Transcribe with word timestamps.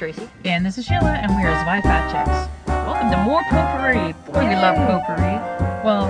Tracy. 0.00 0.26
And 0.46 0.64
this 0.64 0.78
is 0.78 0.86
Sheila, 0.86 1.10
and 1.10 1.30
we 1.36 1.42
are 1.42 1.62
Zwei 1.62 1.82
Fat 1.82 2.08
Chicks. 2.08 2.66
Welcome 2.66 3.10
to 3.10 3.18
more 3.18 3.42
potpourri. 3.50 4.14
Boy, 4.32 4.48
we 4.48 4.54
love 4.54 4.76
potpourri. 4.76 5.34
Well, 5.84 6.08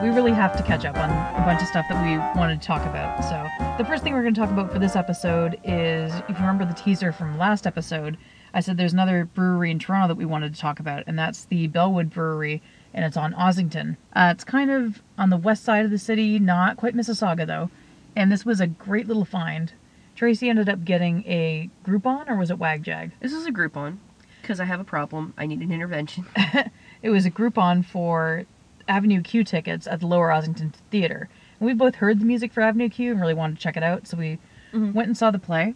we 0.00 0.10
really 0.10 0.30
have 0.30 0.56
to 0.58 0.62
catch 0.62 0.84
up 0.84 0.96
on 0.96 1.10
a 1.10 1.44
bunch 1.44 1.60
of 1.60 1.66
stuff 1.66 1.86
that 1.88 2.00
we 2.04 2.18
wanted 2.38 2.60
to 2.60 2.66
talk 2.68 2.82
about. 2.82 3.24
So, 3.24 3.44
the 3.78 3.84
first 3.84 4.04
thing 4.04 4.12
we're 4.12 4.22
going 4.22 4.32
to 4.32 4.40
talk 4.40 4.50
about 4.50 4.72
for 4.72 4.78
this 4.78 4.94
episode 4.94 5.58
is 5.64 6.14
if 6.28 6.28
you 6.28 6.36
remember 6.36 6.64
the 6.64 6.72
teaser 6.72 7.10
from 7.10 7.36
last 7.36 7.66
episode, 7.66 8.16
I 8.54 8.60
said 8.60 8.76
there's 8.76 8.92
another 8.92 9.24
brewery 9.24 9.72
in 9.72 9.80
Toronto 9.80 10.06
that 10.06 10.16
we 10.16 10.24
wanted 10.24 10.54
to 10.54 10.60
talk 10.60 10.78
about, 10.78 11.02
and 11.08 11.18
that's 11.18 11.46
the 11.46 11.66
Bellwood 11.66 12.10
Brewery, 12.10 12.62
and 12.94 13.04
it's 13.04 13.16
on 13.16 13.34
Ossington. 13.34 13.96
Uh, 14.12 14.30
it's 14.36 14.44
kind 14.44 14.70
of 14.70 15.02
on 15.18 15.30
the 15.30 15.36
west 15.36 15.64
side 15.64 15.84
of 15.84 15.90
the 15.90 15.98
city, 15.98 16.38
not 16.38 16.76
quite 16.76 16.94
Mississauga 16.94 17.44
though, 17.44 17.70
and 18.14 18.30
this 18.30 18.46
was 18.46 18.60
a 18.60 18.68
great 18.68 19.08
little 19.08 19.24
find. 19.24 19.72
Tracy 20.14 20.48
ended 20.48 20.68
up 20.68 20.84
getting 20.84 21.24
a 21.26 21.70
Groupon, 21.84 22.28
or 22.28 22.36
was 22.36 22.50
it 22.50 22.58
WagJag? 22.58 23.12
This 23.20 23.32
is 23.32 23.46
a 23.46 23.50
Groupon 23.52 23.98
because 24.40 24.60
I 24.60 24.64
have 24.64 24.80
a 24.80 24.84
problem. 24.84 25.34
I 25.38 25.46
need 25.46 25.60
an 25.60 25.72
intervention. 25.72 26.26
it 27.02 27.10
was 27.10 27.24
a 27.24 27.30
Groupon 27.30 27.84
for 27.84 28.44
Avenue 28.88 29.22
Q 29.22 29.44
tickets 29.44 29.86
at 29.86 30.00
the 30.00 30.06
Lower 30.06 30.28
Ossington 30.28 30.72
Theater. 30.90 31.28
And 31.60 31.66
we 31.66 31.74
both 31.74 31.96
heard 31.96 32.20
the 32.20 32.24
music 32.24 32.52
for 32.52 32.60
Avenue 32.60 32.88
Q 32.88 33.12
and 33.12 33.20
really 33.20 33.34
wanted 33.34 33.56
to 33.56 33.62
check 33.62 33.76
it 33.76 33.82
out, 33.82 34.06
so 34.06 34.16
we 34.16 34.38
Mhm. 34.72 34.92
went 34.92 35.08
and 35.08 35.16
saw 35.16 35.30
the 35.30 35.38
play. 35.38 35.74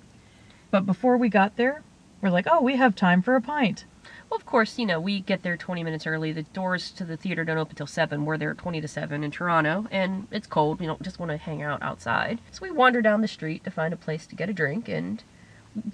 But 0.71 0.85
before 0.87 1.16
we 1.16 1.29
got 1.29 1.57
there, 1.57 1.83
we're 2.21 2.30
like, 2.30 2.47
oh, 2.51 2.61
we 2.61 2.77
have 2.77 2.95
time 2.95 3.23
for 3.23 3.37
a 3.37 3.41
pint. 3.41 3.85
Well, 4.30 4.37
of 4.39 4.47
course, 4.47 4.79
you 4.79 4.87
know, 4.87 5.01
we 5.01 5.21
get 5.21 5.43
there 5.43 5.57
20 5.57 5.85
minutes 5.85 6.07
early. 6.07 6.32
The 6.32 6.43
doors 6.43 6.91
to 6.93 7.05
the 7.05 7.16
theater 7.16 7.45
don't 7.45 7.59
open 7.59 7.77
till 7.77 7.87
7. 7.87 8.24
We're 8.24 8.37
there 8.37 8.55
20 8.55 8.80
to 8.80 8.88
7 8.88 9.23
in 9.23 9.30
Toronto, 9.30 9.87
and 9.91 10.27
it's 10.32 10.46
cold. 10.49 10.80
We 10.80 10.87
don't 10.87 11.02
just 11.02 11.19
want 11.21 11.30
to 11.30 11.37
hang 11.37 11.63
out 11.63 11.80
outside. 11.82 12.41
So 12.51 12.60
we 12.63 12.71
wander 12.73 13.01
down 13.02 13.21
the 13.21 13.29
street 13.29 13.63
to 13.65 13.71
find 13.71 13.95
a 13.95 13.97
place 13.97 14.27
to 14.27 14.35
get 14.35 14.51
a 14.51 14.52
drink, 14.52 14.88
and 14.88 15.23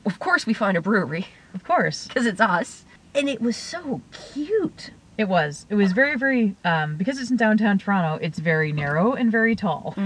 of 0.07 0.19
course, 0.19 0.47
we 0.47 0.55
find 0.55 0.77
a 0.77 0.81
brewery 0.81 1.27
Of 1.55 1.65
course, 1.65 2.07
because 2.09 2.25
it's 2.27 2.41
us. 2.41 2.85
And 3.15 3.29
it 3.29 3.43
was 3.43 3.57
so 3.57 4.01
cute. 4.33 4.91
it 5.19 5.29
was. 5.29 5.67
It 5.69 5.75
was 5.75 5.93
very, 5.93 6.17
very, 6.17 6.57
um, 6.65 6.97
because 6.97 7.21
it's 7.21 7.31
in 7.31 7.37
downtown 7.37 7.77
Toronto, 7.77 8.19
it's 8.25 8.39
very 8.39 8.73
narrow 8.73 9.13
and 9.13 9.31
very 9.31 9.55
tall. 9.55 9.95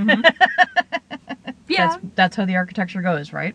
Yeah. 1.69 1.88
That's, 1.88 2.02
that's 2.14 2.36
how 2.36 2.44
the 2.44 2.54
architecture 2.56 3.02
goes, 3.02 3.32
right? 3.32 3.54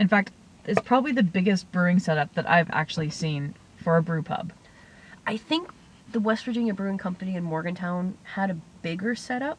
In 0.00 0.08
fact, 0.08 0.30
it's 0.64 0.80
probably 0.80 1.12
the 1.12 1.22
biggest 1.22 1.70
brewing 1.72 1.98
setup 1.98 2.34
that 2.34 2.48
I've 2.48 2.70
actually 2.70 3.10
seen 3.10 3.54
for 3.84 3.96
a 3.98 4.02
brew 4.02 4.22
pub. 4.22 4.52
I 5.26 5.36
think 5.36 5.70
the 6.10 6.20
West 6.20 6.44
Virginia 6.44 6.74
Brewing 6.74 6.98
Company 6.98 7.36
in 7.36 7.44
Morgantown 7.44 8.16
had 8.34 8.50
a 8.50 8.54
bigger 8.82 9.14
setup, 9.14 9.58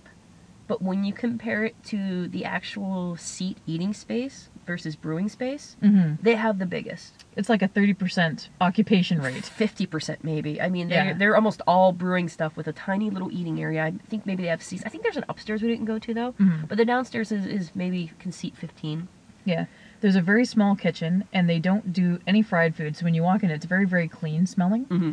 but 0.68 0.82
when 0.82 1.04
you 1.04 1.14
compare 1.14 1.64
it 1.64 1.76
to 1.86 2.28
the 2.28 2.44
actual 2.44 3.16
seat 3.18 3.58
eating 3.68 3.94
space 3.94 4.50
versus 4.66 4.96
brewing 4.96 5.30
space, 5.30 5.76
Mm-hmm. 5.84 6.24
they 6.24 6.34
have 6.36 6.58
the 6.58 6.66
biggest. 6.66 7.24
It's 7.36 7.50
like 7.50 7.62
a 7.62 7.68
30% 7.68 8.48
occupation 8.62 9.22
rate. 9.22 9.44
50% 9.44 10.18
maybe. 10.24 10.60
I 10.60 10.70
mean, 10.70 10.88
they're, 10.90 11.06
Yeah. 11.06 11.14
they're 11.14 11.36
almost 11.36 11.62
all 11.68 11.92
brewing 11.92 12.30
stuff 12.30 12.58
with 12.58 12.68
a 12.68 12.74
tiny 12.74 13.12
little 13.12 13.32
eating 13.32 13.62
area. 13.62 13.84
I 13.86 13.92
think 14.10 14.26
maybe 14.26 14.42
they 14.44 14.50
have 14.50 14.64
seats. 14.64 14.82
I 14.86 14.90
think 14.90 15.04
there's 15.04 15.18
an 15.18 15.26
upstairs 15.30 15.62
we 15.62 15.68
didn't 15.68 15.86
go 15.86 16.00
to 16.00 16.14
though, 16.16 16.32
Mhm. 16.40 16.68
but 16.68 16.78
the 16.80 16.86
downstairs 16.86 17.32
is, 17.32 17.46
is 17.46 17.76
maybe 17.76 18.12
can 18.18 18.32
seat 18.32 18.56
15. 18.58 19.08
Yeah. 19.46 19.66
There's 20.02 20.16
a 20.16 20.22
very 20.22 20.46
small 20.46 20.76
kitchen 20.76 21.24
and 21.34 21.50
they 21.50 21.60
don't 21.60 21.92
do 21.94 22.20
any 22.28 22.42
fried 22.42 22.76
food. 22.76 22.96
So 22.96 23.06
when 23.06 23.14
you 23.14 23.24
walk 23.24 23.44
in, 23.44 23.50
it's 23.50 23.66
very, 23.66 23.86
very 23.86 24.08
clean 24.08 24.46
smelling. 24.46 24.86
Mm-hmm. 24.86 25.12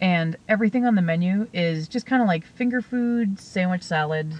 And 0.00 0.36
everything 0.48 0.86
on 0.86 0.94
the 0.94 1.02
menu 1.02 1.48
is 1.52 1.88
just 1.88 2.06
kind 2.06 2.22
of 2.22 2.28
like 2.28 2.44
finger 2.46 2.80
food, 2.80 3.40
sandwich 3.40 3.82
salad. 3.82 4.32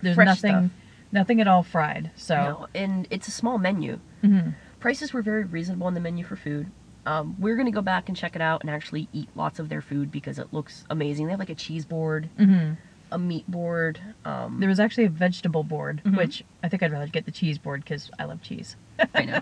There's 0.00 0.14
Fresh 0.14 0.26
nothing, 0.26 0.50
stuff. 0.68 0.70
nothing 1.12 1.40
at 1.40 1.46
all 1.48 1.62
fried. 1.62 2.10
So, 2.16 2.34
No, 2.36 2.66
and 2.74 3.06
it's 3.10 3.28
a 3.28 3.30
small 3.30 3.58
menu. 3.58 3.98
Mhm. 4.22 4.54
Prices 4.80 5.12
were 5.12 5.22
very 5.22 5.44
reasonable 5.44 5.86
on 5.86 5.94
the 5.94 6.00
menu 6.00 6.24
for 6.24 6.36
food. 6.36 6.68
Um, 7.04 7.36
we're 7.38 7.56
gonna 7.56 7.70
go 7.72 7.82
back 7.82 8.08
and 8.08 8.16
check 8.16 8.34
it 8.36 8.40
out 8.42 8.62
and 8.62 8.70
actually 8.70 9.08
eat 9.12 9.28
lots 9.34 9.58
of 9.58 9.68
their 9.68 9.82
food 9.82 10.10
because 10.10 10.38
it 10.38 10.48
looks 10.52 10.84
amazing. 10.88 11.26
They 11.26 11.32
have 11.32 11.40
like 11.40 11.50
a 11.50 11.54
cheese 11.54 11.84
board, 11.84 12.30
Mhm. 12.38 12.76
a 13.10 13.18
meat 13.18 13.48
board. 13.50 14.00
Um, 14.24 14.60
there 14.60 14.68
was 14.68 14.80
actually 14.80 15.04
a 15.04 15.10
vegetable 15.10 15.62
board, 15.64 16.00
Mhm. 16.04 16.16
which 16.16 16.42
I 16.62 16.68
think 16.68 16.82
I'd 16.82 16.92
rather 16.92 17.06
get 17.08 17.26
the 17.26 17.32
cheese 17.32 17.58
board 17.58 17.80
because 17.84 18.10
I 18.18 18.24
love 18.24 18.40
cheese. 18.40 18.76
I 19.14 19.24
know. 19.24 19.40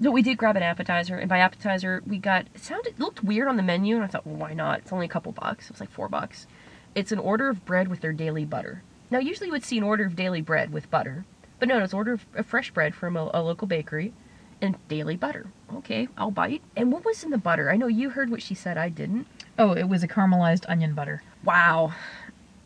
but 0.00 0.12
we 0.12 0.22
did 0.22 0.38
grab 0.38 0.56
an 0.56 0.62
appetizer, 0.62 1.16
and 1.16 1.28
by 1.28 1.38
appetizer 1.38 2.02
we 2.06 2.18
got. 2.18 2.46
It 2.54 2.62
sounded 2.62 2.94
it 2.94 3.00
looked 3.00 3.24
weird 3.24 3.48
on 3.48 3.56
the 3.56 3.62
menu, 3.62 3.96
and 3.96 4.04
I 4.04 4.08
thought, 4.08 4.26
well, 4.26 4.36
why 4.36 4.54
not? 4.54 4.80
It's 4.80 4.92
only 4.92 5.06
a 5.06 5.10
couple 5.10 5.32
bucks. 5.32 5.66
It 5.66 5.72
was 5.72 5.80
like 5.80 5.90
four 5.90 6.08
bucks. 6.08 6.46
It's 6.94 7.12
an 7.12 7.18
order 7.18 7.48
of 7.48 7.64
bread 7.64 7.88
with 7.88 8.00
their 8.00 8.12
daily 8.12 8.44
butter. 8.44 8.82
Now, 9.10 9.18
usually 9.18 9.46
you 9.48 9.52
would 9.52 9.64
see 9.64 9.78
an 9.78 9.84
order 9.84 10.04
of 10.04 10.16
daily 10.16 10.40
bread 10.40 10.72
with 10.72 10.90
butter, 10.90 11.24
but 11.58 11.68
no, 11.68 11.78
it's 11.78 11.94
order 11.94 12.12
of, 12.14 12.26
of 12.34 12.46
fresh 12.46 12.70
bread 12.70 12.94
from 12.94 13.16
a, 13.16 13.30
a 13.34 13.42
local 13.42 13.66
bakery, 13.66 14.12
and 14.60 14.76
daily 14.88 15.16
butter. 15.16 15.46
Okay, 15.74 16.08
I'll 16.16 16.30
bite. 16.30 16.62
And 16.76 16.92
what 16.92 17.04
was 17.04 17.24
in 17.24 17.30
the 17.30 17.38
butter? 17.38 17.70
I 17.70 17.76
know 17.76 17.88
you 17.88 18.10
heard 18.10 18.30
what 18.30 18.42
she 18.42 18.54
said. 18.54 18.78
I 18.78 18.88
didn't. 18.88 19.26
Oh, 19.58 19.72
it 19.72 19.88
was 19.88 20.02
a 20.02 20.08
caramelized 20.08 20.64
onion 20.68 20.94
butter. 20.94 21.22
Wow. 21.44 21.92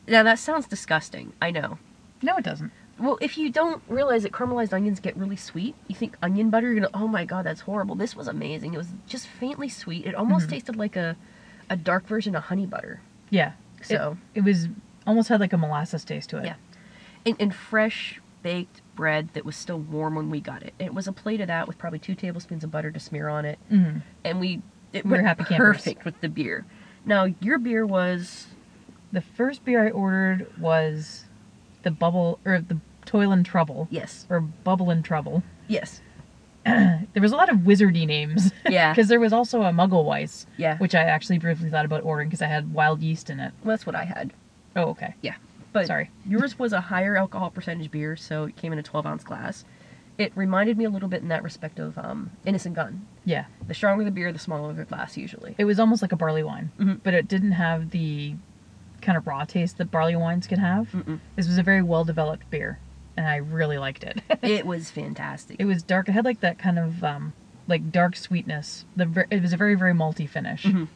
Now 0.06 0.22
that 0.22 0.38
sounds 0.38 0.66
disgusting. 0.66 1.32
I 1.40 1.50
know. 1.50 1.78
No, 2.22 2.36
it 2.36 2.44
doesn't. 2.44 2.72
Well, 2.98 3.18
if 3.20 3.36
you 3.36 3.50
don't 3.50 3.82
realize 3.88 4.22
that 4.22 4.32
caramelized 4.32 4.72
onions 4.72 5.00
get 5.00 5.16
really 5.16 5.36
sweet, 5.36 5.74
you 5.86 5.94
think 5.94 6.16
onion 6.22 6.48
butter, 6.50 6.66
you're 6.72 6.76
gonna, 6.76 6.90
oh 6.94 7.06
my 7.08 7.24
god, 7.26 7.44
that's 7.44 7.60
horrible. 7.60 7.94
This 7.94 8.16
was 8.16 8.26
amazing. 8.26 8.72
It 8.74 8.78
was 8.78 8.88
just 9.06 9.26
faintly 9.26 9.68
sweet. 9.68 10.06
It 10.06 10.14
almost 10.14 10.46
Mhm. 10.46 10.50
tasted 10.50 10.76
like 10.76 10.96
a, 10.96 11.14
a 11.68 11.76
dark 11.76 12.06
version 12.06 12.34
of 12.34 12.44
honey 12.44 12.64
butter. 12.66 13.00
Yeah. 13.28 13.52
So, 13.82 14.16
It, 14.34 14.42
was 14.44 14.68
almost 15.06 15.28
had 15.28 15.40
like 15.40 15.52
a 15.52 15.58
molasses 15.58 16.04
taste 16.04 16.30
to 16.30 16.38
it. 16.38 16.46
Yeah. 16.46 16.54
and, 17.26 17.36
and 17.38 17.54
fresh 17.54 18.20
baked 18.42 18.80
bread 18.94 19.28
that 19.34 19.44
was 19.44 19.56
still 19.56 19.78
warm 19.78 20.14
when 20.14 20.30
we 20.30 20.40
got 20.40 20.62
it. 20.62 20.72
It 20.78 20.94
was 20.94 21.06
a 21.06 21.12
plate 21.12 21.40
of 21.42 21.48
that 21.48 21.66
with 21.68 21.76
probably 21.76 21.98
two 21.98 22.14
tablespoons 22.14 22.64
of 22.64 22.70
butter 22.70 22.90
to 22.92 23.00
smear 23.00 23.28
on 23.28 23.44
it, 23.44 23.58
Mhm. 23.70 24.02
and 24.24 24.40
we 24.40 24.62
it 24.92 25.04
We 25.04 25.10
were 25.10 25.16
went 25.16 25.26
happy 25.26 25.44
campers. 25.44 25.76
perfect 25.76 26.04
with 26.06 26.18
the 26.22 26.28
beer. 26.30 26.64
Now 27.04 27.24
your 27.40 27.58
beer 27.58 27.84
was 27.84 28.46
The 29.12 29.20
first 29.20 29.64
beer 29.64 29.84
I 29.86 29.90
ordered 29.90 30.46
was 30.58 31.25
the 31.86 31.90
bubble 31.92 32.40
or 32.44 32.60
the 32.60 32.78
Toil 33.04 33.30
and 33.30 33.46
Trouble 33.46 33.86
yes, 33.88 34.26
or 34.28 34.40
Bubble 34.40 34.90
and 34.90 35.04
Trouble. 35.04 35.44
yes, 35.68 36.00
There 36.66 37.22
was 37.22 37.30
a 37.30 37.36
lot 37.36 37.48
of 37.48 37.58
wizardy 37.58 38.04
names 38.08 38.50
yeah, 38.68 38.92
because 38.92 39.06
there 39.08 39.20
was 39.20 39.32
also 39.32 39.62
a 39.62 39.70
Muggleweiss, 39.70 40.46
yeah. 40.56 40.76
which 40.78 40.96
I 40.96 41.02
actually 41.04 41.38
briefly 41.38 41.70
thought 41.70 41.84
about 41.84 42.02
ordering 42.02 42.28
because 42.28 42.42
I 42.42 42.48
had 42.48 42.74
wild 42.74 43.00
yeast 43.02 43.30
in 43.30 43.38
it. 43.38 43.52
Well, 43.62 43.76
that's 43.76 43.86
what 43.86 43.94
I 43.94 44.04
had. 44.04 44.32
Oh, 44.74 44.86
okay. 44.90 45.14
Yeah. 45.22 45.36
But 45.72 45.86
Sorry. 45.86 46.10
yours 46.26 46.58
was 46.58 46.72
a 46.72 46.80
higher 46.80 47.16
alcohol 47.16 47.50
percentage 47.50 47.92
beer, 47.92 48.16
so 48.16 48.44
it 48.46 48.56
came 48.56 48.72
in 48.72 48.80
a 48.80 48.82
12 48.82 49.06
ounce 49.06 49.22
glass. 49.22 49.64
It 50.18 50.32
reminded 50.34 50.76
me 50.76 50.84
a 50.84 50.90
little 50.90 51.08
bit 51.08 51.22
in 51.22 51.28
that 51.28 51.44
respect 51.44 51.78
of 51.78 51.96
um, 51.98 52.30
Innis 52.44 52.66
& 52.66 52.72
Gunn. 52.72 53.06
Yeah, 53.24 53.44
The 53.68 53.74
stronger 53.74 54.02
the 54.02 54.10
beer, 54.10 54.32
the 54.32 54.38
smaller 54.40 54.72
the 54.72 54.84
glass 54.86 55.16
usually. 55.16 55.54
it 55.58 55.66
was 55.66 55.78
almost 55.78 56.02
like 56.02 56.10
a 56.12 56.16
barley 56.16 56.42
wine, 56.42 56.72
Mhm. 56.80 57.00
but 57.04 57.14
it 57.14 57.28
didn't 57.28 57.52
have 57.52 57.90
the 57.90 58.34
kind 59.06 59.16
of 59.16 59.26
raw 59.26 59.44
taste 59.44 59.78
that 59.78 59.90
barley 59.90 60.16
wines 60.16 60.46
can 60.46 60.58
have. 60.58 60.88
Mm-mm. 60.92 61.20
This 61.36 61.46
was 61.48 61.56
a 61.58 61.62
very 61.62 61.80
well 61.82 62.04
developed 62.04 62.50
beer, 62.50 62.78
and 63.16 63.26
I 63.26 63.36
really 63.36 63.78
liked 63.78 64.04
it. 64.04 64.20
it 64.42 64.66
was 64.66 64.90
fantastic. 64.90 65.56
it 65.58 65.64
was 65.64 65.82
dark. 65.82 66.08
It 66.08 66.12
had 66.12 66.24
like 66.24 66.40
that 66.40 66.58
kind 66.58 66.78
of 66.78 67.02
um, 67.04 67.32
like 67.68 67.90
dark 67.92 68.16
sweetness. 68.16 68.84
The 68.96 69.26
it 69.30 69.40
was 69.42 69.52
a 69.52 69.56
very 69.56 69.74
very 69.76 69.94
malty 69.94 70.28
finish. 70.28 70.64
Mhm. 70.64 70.88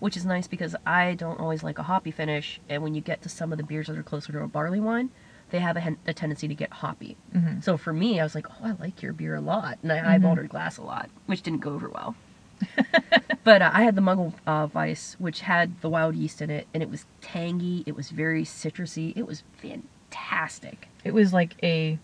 Which 0.00 0.16
is 0.16 0.24
nice 0.24 0.46
because 0.46 0.76
I 0.86 1.14
don't 1.14 1.40
always 1.40 1.62
like 1.64 1.78
a 1.78 1.82
hoppy 1.84 2.10
finish, 2.12 2.60
and 2.68 2.82
when 2.84 2.94
you 2.94 3.00
get 3.00 3.22
to 3.22 3.28
some 3.28 3.50
of 3.52 3.58
the 3.58 3.64
beers 3.64 3.86
that 3.88 3.98
are 3.98 4.02
closer 4.04 4.30
to 4.32 4.42
a 4.42 4.46
barley 4.46 4.78
wine, 4.78 5.10
they 5.50 5.58
have 5.58 5.76
a, 5.76 5.80
hen- 5.80 5.98
a 6.06 6.12
tendency 6.14 6.46
to 6.46 6.54
get 6.54 6.70
hoppy. 6.72 7.16
Mhm. 7.34 7.64
So 7.64 7.76
for 7.76 7.92
me, 7.92 8.20
I 8.20 8.22
was 8.22 8.34
like, 8.36 8.46
oh, 8.48 8.64
I 8.68 8.72
like 8.78 9.02
your 9.02 9.12
beer 9.12 9.34
a 9.34 9.40
lot, 9.40 9.78
and 9.82 9.90
I 9.90 9.98
Mhm. 9.98 10.06
eyeballed 10.22 10.36
her 10.36 10.44
glass 10.44 10.78
a 10.78 10.82
lot, 10.82 11.10
which 11.26 11.42
didn't 11.42 11.62
go 11.62 11.70
over 11.72 11.88
well. 11.88 12.14
but 13.44 13.62
uh, 13.62 13.70
I 13.72 13.82
had 13.82 13.96
the 13.96 14.02
Muggle 14.02 14.34
uh, 14.46 14.66
Vice, 14.66 15.16
which 15.18 15.40
had 15.40 15.80
the 15.80 15.88
wild 15.88 16.14
yeast 16.14 16.42
in 16.42 16.50
it, 16.50 16.66
and 16.74 16.82
it 16.82 16.90
was 16.90 17.06
tangy. 17.20 17.84
It 17.86 17.96
was 17.96 18.10
very 18.10 18.44
citrusy. 18.44 19.12
It 19.16 19.26
was 19.26 19.42
fantastic. 19.60 20.88
It 21.04 21.14
was 21.14 21.32
like 21.32 21.54
a. 21.62 21.98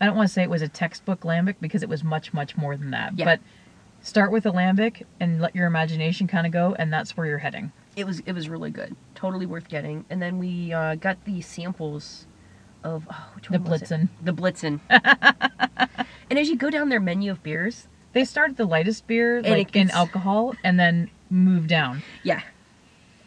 I 0.00 0.06
don't 0.06 0.16
want 0.16 0.28
to 0.28 0.32
say 0.32 0.42
it 0.42 0.50
was 0.50 0.62
a 0.62 0.68
textbook 0.68 1.22
lambic 1.22 1.56
because 1.60 1.82
it 1.82 1.88
was 1.88 2.04
much 2.04 2.32
much 2.32 2.56
more 2.56 2.76
than 2.76 2.90
that. 2.90 3.18
Yeah. 3.18 3.24
But 3.24 3.40
start 4.00 4.30
with 4.30 4.46
a 4.46 4.50
lambic 4.52 5.02
and 5.20 5.40
let 5.40 5.54
your 5.54 5.66
imagination 5.66 6.26
kind 6.26 6.46
of 6.46 6.52
go, 6.52 6.74
and 6.78 6.92
that's 6.92 7.16
where 7.16 7.26
you're 7.26 7.38
heading. 7.38 7.72
It 7.96 8.06
was 8.06 8.20
it 8.20 8.32
was 8.32 8.48
really 8.48 8.70
good, 8.70 8.94
totally 9.14 9.46
worth 9.46 9.68
getting. 9.68 10.04
And 10.10 10.22
then 10.22 10.38
we 10.38 10.72
uh, 10.72 10.94
got 10.96 11.24
the 11.24 11.40
samples 11.40 12.26
of 12.84 13.06
oh, 13.10 13.30
which 13.34 13.48
The 13.48 13.58
one 13.58 13.70
was 13.70 13.82
it? 13.82 13.88
Blitzen. 13.88 14.08
The 14.22 14.32
Blitzen. 14.32 14.80
and 16.30 16.38
as 16.38 16.48
you 16.48 16.56
go 16.56 16.70
down 16.70 16.88
their 16.88 17.00
menu 17.00 17.30
of 17.30 17.42
beers, 17.42 17.88
They 18.18 18.24
start 18.24 18.50
at 18.50 18.56
the 18.56 18.64
lightest 18.64 19.06
beer, 19.06 19.38
it 19.38 19.46
like 19.46 19.76
in 19.76 19.90
alcohol, 19.92 20.54
and 20.64 20.78
then 20.78 21.08
move 21.30 21.68
down. 21.68 22.02
yeah, 22.24 22.40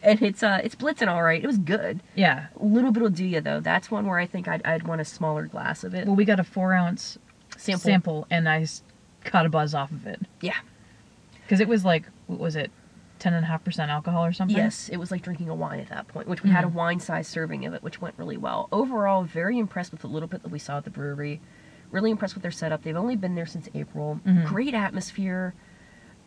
and 0.04 0.22
it's 0.22 0.44
uh 0.44 0.60
it's 0.64 0.76
Blitzen 0.76 1.08
all 1.08 1.24
right. 1.24 1.42
It 1.42 1.48
was 1.48 1.58
good. 1.60 2.02
Yeah. 2.16 2.48
A 2.60 2.66
little 2.66 2.92
bit 2.92 3.02
will 3.02 3.10
do 3.10 3.24
you 3.26 3.40
though. 3.40 3.62
That's 3.62 3.90
one 3.90 4.06
where 4.06 4.20
I 4.20 4.26
think 4.26 4.50
I'd 4.50 4.62
I'd 4.66 4.84
want 4.84 5.00
a 5.00 5.06
smaller 5.06 5.46
glass 5.46 5.86
of 5.86 5.94
it. 5.94 6.08
Well, 6.08 6.16
we 6.18 6.26
got 6.26 6.42
a 6.42 6.44
four 6.44 6.74
ounce 6.74 7.18
Sample. 7.58 7.80
sample, 7.80 8.28
and 8.30 8.50
I 8.50 8.66
caught 9.24 9.46
a 9.46 9.50
buzz 9.50 9.74
off 9.74 9.92
of 9.92 10.06
it 10.08 10.20
Yeah. 10.42 10.58
because 11.44 11.62
it 11.62 11.70
was 11.70 11.86
like 11.86 12.04
what 12.28 12.40
was 12.40 12.58
it, 12.58 12.70
ten 13.20 13.34
and 13.34 13.46
a 13.46 13.48
half 13.48 13.64
percent 13.64 13.92
alcohol 13.92 14.26
or 14.26 14.34
something? 14.34 14.58
Yes, 14.58 14.90
it 14.90 14.98
was 14.98 15.10
like 15.10 15.22
drinking 15.22 15.48
a 15.48 15.56
wine 15.56 15.80
at 15.80 15.88
that 15.88 16.10
point, 16.10 16.28
which 16.28 16.44
we 16.44 16.50
had 16.50 16.66
a 16.66 16.68
Mhm. 16.68 16.74
wine 16.74 17.00
size 17.00 17.30
serving 17.30 17.66
of 17.66 17.74
it, 17.74 17.82
which 17.82 18.02
went 18.02 18.16
really 18.18 18.36
well. 18.38 18.68
Overall, 18.74 19.24
very 19.24 19.58
impressed 19.58 19.92
with 19.94 20.02
the 20.02 20.08
little 20.08 20.28
bit 20.28 20.42
that 20.44 20.50
we 20.52 20.60
saw 20.60 20.78
at 20.80 20.84
the 20.84 20.90
brewery. 20.90 21.40
Really 21.92 22.12
impressed 22.12 22.36
with 22.36 22.42
their 22.42 22.52
setup. 22.52 22.84
They've 22.84 22.96
only 22.96 23.16
been 23.16 23.36
there 23.36 23.46
since 23.46 23.68
April. 23.74 24.20
Mhm. 24.26 24.46
Great 24.46 24.74
atmosphere. 24.74 25.54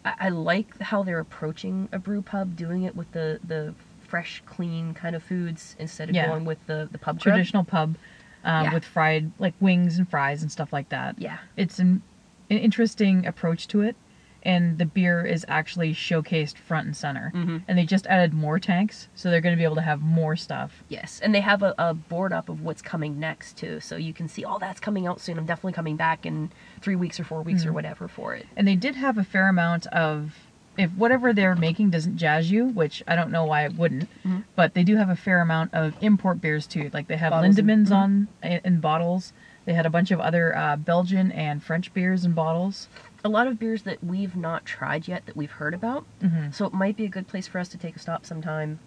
I, 0.05 0.15
I 0.21 0.29
like 0.29 0.79
how 0.81 1.03
they're 1.03 1.19
approaching 1.21 1.89
a 1.93 1.99
brew 1.99 2.23
pub, 2.23 2.57
doing 2.57 2.83
it 2.83 2.95
with 2.95 3.11
the 3.13 3.41
the 3.43 3.75
fresh, 4.07 4.43
clean 4.47 4.95
kind 4.95 5.17
of 5.17 5.23
foods 5.23 5.75
instead 5.79 6.09
of 6.09 6.15
Yeah. 6.15 6.27
going 6.29 6.45
with 6.45 6.65
the 6.67 6.89
the 6.93 6.99
pub 6.99 7.19
grub. 7.21 7.35
Traditional 7.35 7.65
pub 7.65 7.97
um, 8.45 8.65
Yeah. 8.67 8.75
with 8.75 8.85
fried 8.85 9.33
like 9.39 9.55
wings 9.61 9.99
and 9.99 10.09
fries 10.09 10.43
and 10.43 10.53
stuff 10.53 10.73
like 10.73 10.91
that. 10.91 11.17
Yeah, 11.19 11.39
It's 11.57 11.79
an, 11.79 12.03
an 12.51 12.59
interesting 12.59 13.27
approach 13.27 13.67
to 13.69 13.81
it, 13.81 13.97
and 14.45 14.79
the 14.79 14.85
beer 14.87 15.25
is 15.25 15.45
actually 15.49 15.95
showcased 15.95 16.57
front 16.59 16.87
and 16.87 16.97
center. 16.97 17.33
Mhm. 17.35 17.63
And 17.67 17.79
they 17.79 17.85
just 17.87 18.07
added 18.07 18.33
more 18.35 18.59
tanks, 18.59 19.09
so 19.15 19.31
they're 19.31 19.41
going 19.41 19.55
to 19.55 19.59
be 19.59 19.65
able 19.65 19.77
to 19.77 19.83
have 19.83 20.01
more 20.03 20.37
stuff. 20.37 20.83
yes, 20.89 21.21
and 21.23 21.35
they 21.35 21.41
have 21.41 21.63
a, 21.63 21.75
a 21.79 21.95
board 21.95 22.33
up 22.33 22.49
of 22.49 22.61
what's 22.63 22.83
coming 22.83 23.19
next 23.19 23.57
too, 23.57 23.81
so 23.81 23.97
you 23.97 24.13
can 24.13 24.29
see, 24.29 24.45
oh, 24.45 24.59
that's 24.59 24.81
coming 24.81 25.07
out 25.07 25.21
soon. 25.21 25.39
I'm 25.39 25.47
definitely 25.47 25.73
coming 25.73 25.97
back 25.97 26.27
in 26.27 26.51
three 26.81 26.97
weeks 26.97 27.19
or 27.19 27.25
four 27.25 27.43
weeks 27.43 27.65
or 27.65 27.71
Mhm. 27.71 27.75
whatever 27.75 28.09
for 28.09 28.35
it. 28.35 28.47
And 28.57 28.67
they 28.69 28.77
did 28.77 28.97
have 28.97 29.19
a 29.19 29.25
fair 29.25 29.49
amount 29.49 29.87
of 29.89 30.39
if 30.77 30.91
whatever 30.95 31.33
they're 31.33 31.55
making 31.55 31.89
doesn't 31.91 32.17
jazz 32.17 32.51
you, 32.51 32.67
which 32.67 33.01
I 33.07 33.15
don't 33.15 33.31
know 33.31 33.45
why 33.45 33.65
it 33.65 33.77
wouldn't, 33.77 34.09
Mhm. 34.25 34.43
but 34.57 34.75
they 34.75 34.83
do 34.83 34.97
have 34.97 35.09
a 35.09 35.15
fair 35.15 35.41
amount 35.41 35.73
of 35.73 35.95
import 36.01 36.41
beers 36.41 36.67
too. 36.67 36.91
Like 36.93 37.07
they 37.07 37.17
have 37.17 37.31
Bottles 37.31 37.55
Lindemans 37.57 37.89
mhm. 37.91 37.97
on 37.97 38.29
in, 38.43 38.61
in 38.65 38.81
bottles. 38.81 39.33
They 39.67 39.75
had 39.75 39.87
a 39.87 39.91
bunch 39.91 40.11
of 40.11 40.19
other 40.21 40.55
uh, 40.57 40.75
Belgian 40.77 41.31
and 41.31 41.63
French 41.63 41.95
beers 41.95 42.25
in 42.25 42.33
bottles. 42.33 42.89
A 43.25 43.29
lot 43.29 43.47
of 43.47 43.59
beers 43.59 43.83
that 43.85 44.05
we've 44.05 44.37
not 44.37 44.67
tried 44.67 45.09
yet 45.09 45.25
that 45.27 45.37
we've 45.37 45.51
heard 45.53 45.73
about, 45.75 46.05
Mm-hmm. 46.23 46.51
so 46.51 46.67
it 46.67 46.75
might 46.75 46.97
be 46.97 47.05
a 47.07 47.09
good 47.09 47.27
place 47.27 47.47
for 47.47 47.59
us 47.59 47.69
to 47.69 47.79
take 47.79 47.97
a 47.97 47.99
stop 47.99 48.27
sometime. 48.27 48.81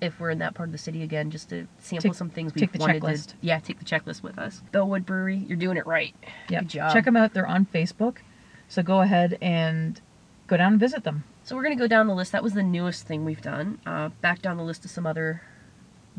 If 0.00 0.18
we're 0.18 0.30
in 0.30 0.38
that 0.38 0.54
part 0.54 0.68
of 0.68 0.72
the 0.72 0.78
city 0.78 1.02
again, 1.02 1.30
just 1.30 1.50
to 1.50 1.66
sample 1.78 2.10
Take- 2.10 2.14
some 2.14 2.30
things 2.30 2.54
we've 2.54 2.60
take 2.62 2.72
the 2.72 2.78
wanted 2.78 3.02
checklist. 3.02 3.26
to, 3.30 3.34
yeah, 3.42 3.58
take 3.58 3.78
the 3.80 3.84
checklist 3.84 4.22
with 4.22 4.38
us. 4.38 4.62
Bellwood 4.72 5.04
Brewery, 5.04 5.36
you're 5.46 5.58
doing 5.58 5.76
it 5.76 5.86
right. 5.86 6.14
Yep. 6.48 6.62
Good 6.62 6.68
job. 6.70 6.92
Check 6.94 7.04
them 7.04 7.16
out. 7.16 7.34
They're 7.34 7.46
on 7.46 7.66
Facebook, 7.66 8.18
so 8.68 8.82
go 8.82 9.00
ahead 9.02 9.36
and 9.42 10.00
go 10.46 10.56
down 10.56 10.72
and 10.72 10.80
visit 10.80 11.04
them. 11.04 11.24
So 11.42 11.54
we're 11.56 11.64
gonna 11.64 11.76
go 11.76 11.86
down 11.88 12.06
the 12.06 12.14
list. 12.14 12.32
That 12.32 12.42
was 12.42 12.54
the 12.54 12.62
newest 12.62 13.06
thing 13.06 13.24
we've 13.24 13.42
done. 13.42 13.78
Uh, 13.84 14.08
back 14.20 14.40
down 14.40 14.56
the 14.56 14.62
list 14.62 14.84
of 14.84 14.90
some 14.90 15.04
other 15.06 15.42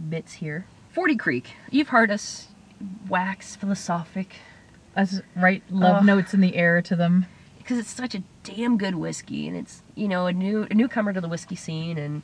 bits 0.09 0.33
here. 0.33 0.65
Forty 0.91 1.15
Creek. 1.15 1.53
You've 1.71 1.87
heard 1.89 2.11
us 2.11 2.49
wax 3.07 3.55
philosophic 3.55 4.35
Us 4.95 5.21
right 5.35 5.63
love 5.69 5.97
Ugh. 5.97 6.05
notes 6.05 6.33
in 6.33 6.41
the 6.41 6.55
air 6.55 6.81
to 6.81 6.95
them. 6.95 7.25
Because 7.71 7.85
it's 7.85 7.95
such 7.95 8.15
a 8.15 8.23
damn 8.43 8.77
good 8.77 8.95
whiskey, 8.95 9.47
and 9.47 9.55
it's 9.55 9.81
you 9.95 10.09
know 10.09 10.27
a 10.27 10.33
new 10.33 10.67
a 10.69 10.73
newcomer 10.73 11.13
to 11.13 11.21
the 11.21 11.29
whiskey 11.29 11.55
scene, 11.55 11.97
and 11.97 12.21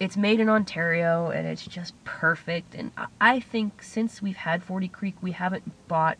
it's 0.00 0.16
made 0.16 0.40
in 0.40 0.48
Ontario, 0.48 1.30
and 1.30 1.46
it's 1.46 1.64
just 1.64 1.94
perfect. 2.02 2.74
And 2.74 2.90
I, 2.96 3.06
I 3.20 3.40
think 3.40 3.84
since 3.84 4.20
we've 4.20 4.38
had 4.38 4.64
Forty 4.64 4.88
Creek, 4.88 5.14
we 5.22 5.30
haven't 5.30 5.86
bought 5.86 6.18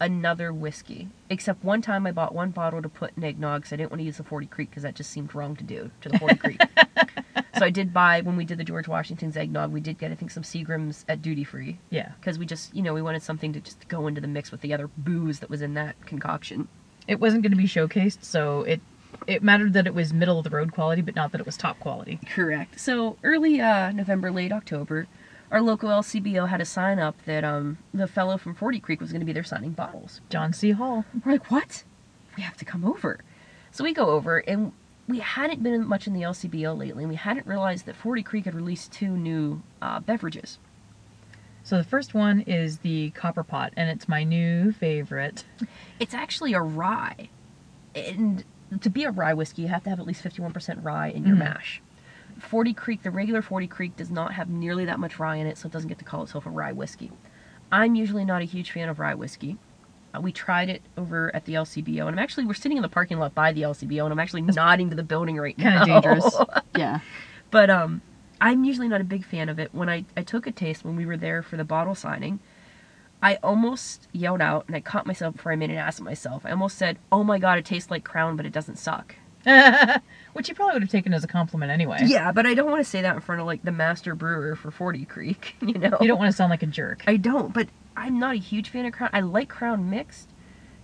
another 0.00 0.52
whiskey. 0.52 1.10
Except 1.30 1.62
one 1.62 1.80
time 1.80 2.08
I 2.08 2.10
bought 2.10 2.34
one 2.34 2.50
bottle 2.50 2.82
to 2.82 2.88
put 2.88 3.16
in 3.16 3.22
eggnog 3.22 3.60
because 3.60 3.72
I 3.72 3.76
didn't 3.76 3.92
want 3.92 4.00
to 4.00 4.04
use 4.04 4.16
the 4.18 4.24
40 4.24 4.46
Creek 4.48 4.68
because 4.68 4.82
that 4.82 4.94
just 4.94 5.08
seemed 5.08 5.34
wrong 5.34 5.56
to 5.56 5.64
do 5.64 5.90
to 6.02 6.10
the 6.10 6.18
40 6.18 6.34
Creek. 6.36 6.60
so 7.58 7.64
I 7.64 7.70
did 7.70 7.94
buy, 7.94 8.20
when 8.20 8.36
we 8.36 8.44
did 8.44 8.58
the 8.58 8.64
George 8.64 8.88
Washington's 8.88 9.38
eggnog, 9.38 9.72
we 9.72 9.80
did 9.80 9.96
get, 9.96 10.12
I 10.12 10.14
think, 10.14 10.30
some 10.32 10.42
Seagrams 10.42 11.06
at 11.08 11.22
duty 11.22 11.44
free 11.44 11.78
Yeah. 11.88 12.12
because 12.20 12.38
we 12.38 12.44
just, 12.44 12.76
you 12.76 12.82
know, 12.82 12.92
we 12.92 13.00
wanted 13.00 13.22
something 13.22 13.54
to 13.54 13.60
just 13.60 13.88
go 13.88 14.06
into 14.06 14.20
the 14.20 14.28
mix 14.28 14.50
with 14.50 14.60
the 14.60 14.74
other 14.74 14.88
booze 14.98 15.38
that 15.38 15.48
was 15.48 15.62
in 15.62 15.72
that 15.74 16.04
concoction. 16.04 16.68
It 17.08 17.20
wasn't 17.20 17.42
going 17.42 17.52
to 17.52 17.56
be 17.56 17.66
showcased, 17.66 18.22
so 18.22 18.62
it 18.62 18.80
it 19.26 19.42
mattered 19.42 19.72
that 19.72 19.86
it 19.86 19.94
was 19.94 20.12
middle 20.12 20.38
of 20.38 20.44
the 20.44 20.50
road 20.50 20.72
quality, 20.72 21.02
but 21.02 21.14
not 21.14 21.32
that 21.32 21.40
it 21.40 21.46
was 21.46 21.56
top 21.56 21.78
quality. 21.80 22.20
Correct. 22.26 22.78
So 22.78 23.16
early 23.24 23.60
uh, 23.60 23.92
November, 23.92 24.30
late 24.30 24.52
October, 24.52 25.06
our 25.50 25.60
local 25.60 25.88
LCBO 25.88 26.48
had 26.48 26.60
a 26.60 26.64
sign 26.64 26.98
up 26.98 27.16
that 27.24 27.44
um, 27.44 27.78
the 27.94 28.06
fellow 28.06 28.36
from 28.36 28.54
40 28.54 28.80
Creek 28.80 29.00
was 29.00 29.12
going 29.12 29.20
to 29.20 29.26
be 29.26 29.32
there 29.32 29.44
signing 29.44 29.70
bottles. 29.70 30.20
John 30.28 30.52
C. 30.52 30.72
Hall. 30.72 31.04
We're 31.24 31.32
like, 31.32 31.50
what? 31.50 31.84
We 32.36 32.42
have 32.42 32.56
to 32.58 32.64
come 32.64 32.84
over. 32.84 33.20
So 33.70 33.84
we 33.84 33.92
go 33.92 34.10
over, 34.10 34.38
and 34.38 34.72
we 35.08 35.20
hadn't 35.20 35.62
been 35.62 35.86
much 35.86 36.06
in 36.06 36.12
the 36.12 36.22
LCBO 36.22 36.76
lately, 36.76 37.04
and 37.04 37.10
we 37.10 37.16
hadn't 37.16 37.46
realized 37.46 37.86
that 37.86 37.96
40 37.96 38.22
Creek 38.22 38.44
had 38.44 38.54
released 38.54 38.92
two 38.92 39.16
new 39.16 39.62
uh, 39.80 40.00
beverages. 40.00 40.58
So 41.66 41.76
the 41.76 41.82
first 41.84 42.14
one 42.14 42.42
is 42.42 42.78
the 42.78 43.10
Copper 43.10 43.42
Pot, 43.42 43.72
and 43.76 43.90
it's 43.90 44.06
my 44.08 44.22
new 44.22 44.70
favorite. 44.70 45.42
It's 45.98 46.14
actually 46.14 46.52
a 46.54 46.60
rye. 46.60 47.28
And 47.92 48.44
to 48.82 48.88
be 48.88 49.02
a 49.02 49.10
rye 49.10 49.34
whiskey, 49.34 49.62
you 49.62 49.68
have 49.68 49.82
to 49.82 49.90
have 49.90 49.98
at 49.98 50.06
least 50.06 50.22
51% 50.22 50.84
rye 50.84 51.08
in 51.08 51.26
your 51.26 51.34
Mhm. 51.34 51.40
mash. 51.40 51.82
40 52.38 52.72
Creek, 52.72 53.02
the 53.02 53.10
regular 53.10 53.42
40 53.42 53.66
Creek, 53.66 53.96
does 53.96 54.12
not 54.12 54.34
have 54.34 54.48
nearly 54.48 54.84
that 54.84 55.00
much 55.00 55.18
rye 55.18 55.34
in 55.34 55.48
it, 55.48 55.58
so 55.58 55.66
it 55.66 55.72
doesn't 55.72 55.88
get 55.88 55.98
to 55.98 56.04
call 56.04 56.22
itself 56.22 56.46
a 56.46 56.50
rye 56.50 56.70
whiskey. 56.70 57.10
I'm 57.72 57.96
usually 57.96 58.24
not 58.24 58.42
a 58.42 58.44
huge 58.44 58.70
fan 58.70 58.88
of 58.88 59.00
rye 59.00 59.14
whiskey. 59.14 59.58
Uh, 60.14 60.20
we 60.20 60.30
tried 60.30 60.68
it 60.68 60.82
over 60.96 61.34
at 61.34 61.46
the 61.46 61.54
LCBO, 61.54 62.06
and 62.06 62.14
I'm 62.14 62.22
actually, 62.22 62.44
we're 62.46 62.54
sitting 62.54 62.76
in 62.78 62.82
the 62.82 62.88
parking 62.88 63.18
lot 63.18 63.34
by 63.34 63.50
the 63.52 63.62
LCBO, 63.62 64.04
and 64.04 64.12
I'm 64.12 64.20
actually 64.20 64.42
nodding 64.42 64.88
to 64.90 64.94
the 64.94 65.02
building 65.02 65.36
right 65.36 65.58
now. 65.58 65.78
Kind 65.84 65.90
of 65.90 66.02
dangerous. 66.04 66.36
yeah. 66.76 67.00
But 67.50 67.70
um, 67.70 68.02
I'm 68.40 68.64
usually 68.64 68.88
not 68.88 69.00
a 69.00 69.04
big 69.04 69.24
fan 69.24 69.48
of 69.48 69.58
it. 69.58 69.70
When 69.72 69.88
I, 69.88 70.04
I 70.16 70.22
took 70.22 70.46
a 70.46 70.52
taste 70.52 70.84
when 70.84 70.96
we 70.96 71.06
were 71.06 71.16
there 71.16 71.42
for 71.42 71.56
the 71.56 71.64
bottle 71.64 71.94
signing, 71.94 72.40
I 73.22 73.36
almost 73.42 74.08
yelled 74.12 74.40
out 74.40 74.66
and 74.66 74.76
I 74.76 74.80
caught 74.80 75.06
myself 75.06 75.36
before 75.36 75.52
I 75.52 75.56
made 75.56 75.70
an 75.70 75.76
ass 75.76 75.98
of 75.98 76.04
myself. 76.04 76.44
I 76.44 76.50
almost 76.50 76.76
said, 76.76 76.98
"Oh 77.10 77.24
my 77.24 77.38
god, 77.38 77.58
it 77.58 77.64
tastes 77.64 77.90
like 77.90 78.04
Crown, 78.04 78.36
but 78.36 78.46
it 78.46 78.52
doesn't 78.52 78.78
suck." 78.78 79.14
Which 80.32 80.48
you 80.48 80.54
probably 80.54 80.74
would 80.74 80.82
have 80.82 80.90
taken 80.90 81.14
as 81.14 81.24
a 81.24 81.28
compliment 81.28 81.70
anyway. 81.70 82.00
Yeah, 82.04 82.32
but 82.32 82.46
I 82.46 82.54
don't 82.54 82.70
want 82.70 82.84
to 82.84 82.90
say 82.90 83.02
that 83.02 83.14
in 83.14 83.20
front 83.20 83.40
of 83.40 83.46
like 83.46 83.62
the 83.62 83.72
master 83.72 84.14
brewer 84.14 84.56
for 84.56 84.70
Forty 84.70 85.04
Creek. 85.04 85.56
You 85.62 85.74
know, 85.74 85.98
You 86.00 86.08
don't 86.08 86.18
want 86.18 86.30
to 86.30 86.36
sound 86.36 86.50
like 86.50 86.62
a 86.62 86.66
jerk. 86.66 87.02
I 87.06 87.16
don't, 87.16 87.52
but 87.52 87.68
I'm 87.96 88.18
not 88.18 88.34
a 88.34 88.38
huge 88.38 88.68
fan 88.68 88.84
of 88.84 88.92
Crown. 88.92 89.10
I 89.12 89.20
like 89.20 89.48
Crown 89.48 89.88
mixed. 89.88 90.28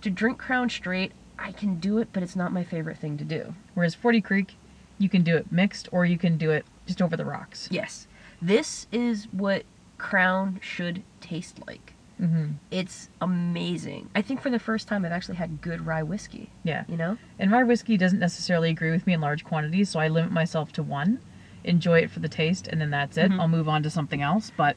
To 0.01 0.09
drink 0.09 0.37
Crown 0.37 0.69
straight, 0.69 1.11
I 1.39 1.51
can 1.51 1.79
do 1.79 1.97
it, 1.99 2.09
but 2.11 2.23
it's 2.23 2.35
not 2.35 2.51
my 2.51 2.63
favorite 2.63 2.97
thing 2.97 3.17
to 3.17 3.23
do. 3.23 3.53
Whereas 3.73 3.95
40 3.95 4.21
Creek, 4.21 4.55
you 4.97 5.07
can 5.07 5.23
do 5.23 5.37
it 5.37 5.51
mixed 5.51 5.87
or 5.91 6.05
you 6.05 6.17
can 6.17 6.37
do 6.37 6.51
it 6.51 6.65
just 6.85 7.01
over 7.01 7.15
the 7.17 7.25
rocks. 7.25 7.67
Yes, 7.71 8.07
this 8.41 8.87
is 8.91 9.27
what 9.31 9.63
Crown 9.97 10.59
should 10.61 11.03
taste 11.21 11.59
like. 11.65 11.93
hmm 12.17 12.51
It's 12.71 13.09
amazing. 13.21 14.09
I 14.15 14.21
think 14.21 14.41
for 14.41 14.49
the 14.49 14.59
first 14.59 14.87
time 14.87 15.05
I've 15.05 15.11
actually 15.11 15.35
had 15.37 15.61
good 15.61 15.85
rye 15.85 16.03
whiskey. 16.03 16.49
Yeah. 16.63 16.83
You 16.87 16.97
know? 16.97 17.17
And 17.39 17.51
rye 17.51 17.63
whiskey 17.63 17.97
doesn't 17.97 18.19
necessarily 18.19 18.69
agree 18.69 18.91
with 18.91 19.07
me 19.07 19.13
in 19.13 19.21
large 19.21 19.43
quantities, 19.43 19.89
so 19.89 19.99
I 19.99 20.07
limit 20.09 20.31
myself 20.31 20.71
to 20.73 20.83
one, 20.83 21.19
enjoy 21.63 21.99
it 21.99 22.11
for 22.11 22.19
the 22.19 22.27
taste, 22.29 22.67
and 22.67 22.81
then 22.81 22.89
that's 22.89 23.17
it. 23.17 23.31
Mhm. 23.31 23.39
I'll 23.39 23.47
move 23.47 23.69
on 23.69 23.83
to 23.83 23.89
something 23.89 24.21
else. 24.21 24.51
But 24.55 24.75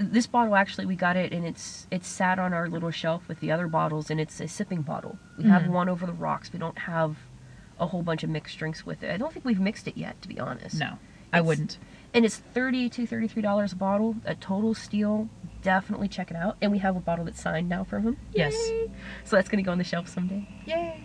This 0.00 0.28
bottle 0.28 0.54
actually 0.54 0.86
we 0.86 0.94
got 0.94 1.16
it 1.16 1.32
and 1.32 1.44
it's 1.44 1.88
it's 1.90 2.06
sat 2.06 2.38
on 2.38 2.52
our 2.52 2.68
little 2.68 2.92
shelf 2.92 3.26
with 3.26 3.40
the 3.40 3.50
other 3.50 3.66
bottles 3.66 4.10
and 4.12 4.20
it's 4.20 4.38
a 4.40 4.46
sipping 4.46 4.82
bottle. 4.82 5.18
We 5.36 5.48
have 5.48 5.62
Mhm. 5.62 5.70
one 5.70 5.88
over 5.88 6.06
the 6.06 6.12
rocks. 6.12 6.52
We 6.52 6.60
don't 6.60 6.78
have 6.78 7.16
a 7.80 7.86
whole 7.86 8.02
bunch 8.02 8.22
of 8.22 8.30
mixed 8.30 8.56
drinks 8.58 8.86
with 8.86 9.02
it. 9.02 9.10
I 9.12 9.16
don't 9.16 9.32
think 9.32 9.44
we've 9.44 9.58
mixed 9.58 9.88
it 9.88 9.96
yet, 9.96 10.22
to 10.22 10.28
be 10.28 10.38
honest. 10.38 10.78
no, 10.78 10.98
I 11.32 11.40
wouldn't. 11.40 11.78
And 12.14 12.24
it's 12.24 12.36
thirty 12.36 12.88
to 12.88 13.06
thirty-three 13.06 13.42
dollars 13.42 13.72
a 13.72 13.76
bottle. 13.76 14.16
A 14.24 14.34
total 14.34 14.74
steal. 14.74 15.28
Definitely 15.62 16.08
check 16.08 16.30
it 16.30 16.36
out. 16.36 16.56
And 16.62 16.72
we 16.72 16.78
have 16.78 16.96
a 16.96 17.00
bottle 17.00 17.24
that's 17.24 17.40
signed 17.40 17.68
now 17.68 17.84
from 17.84 18.02
him. 18.04 18.16
Yes. 18.32 18.54
Yay! 18.70 18.90
So 19.24 19.36
that's 19.36 19.48
gonna 19.48 19.62
go 19.62 19.72
on 19.72 19.78
the 19.78 19.84
shelf 19.84 20.08
someday. 20.08 20.48
Yay! 20.66 21.04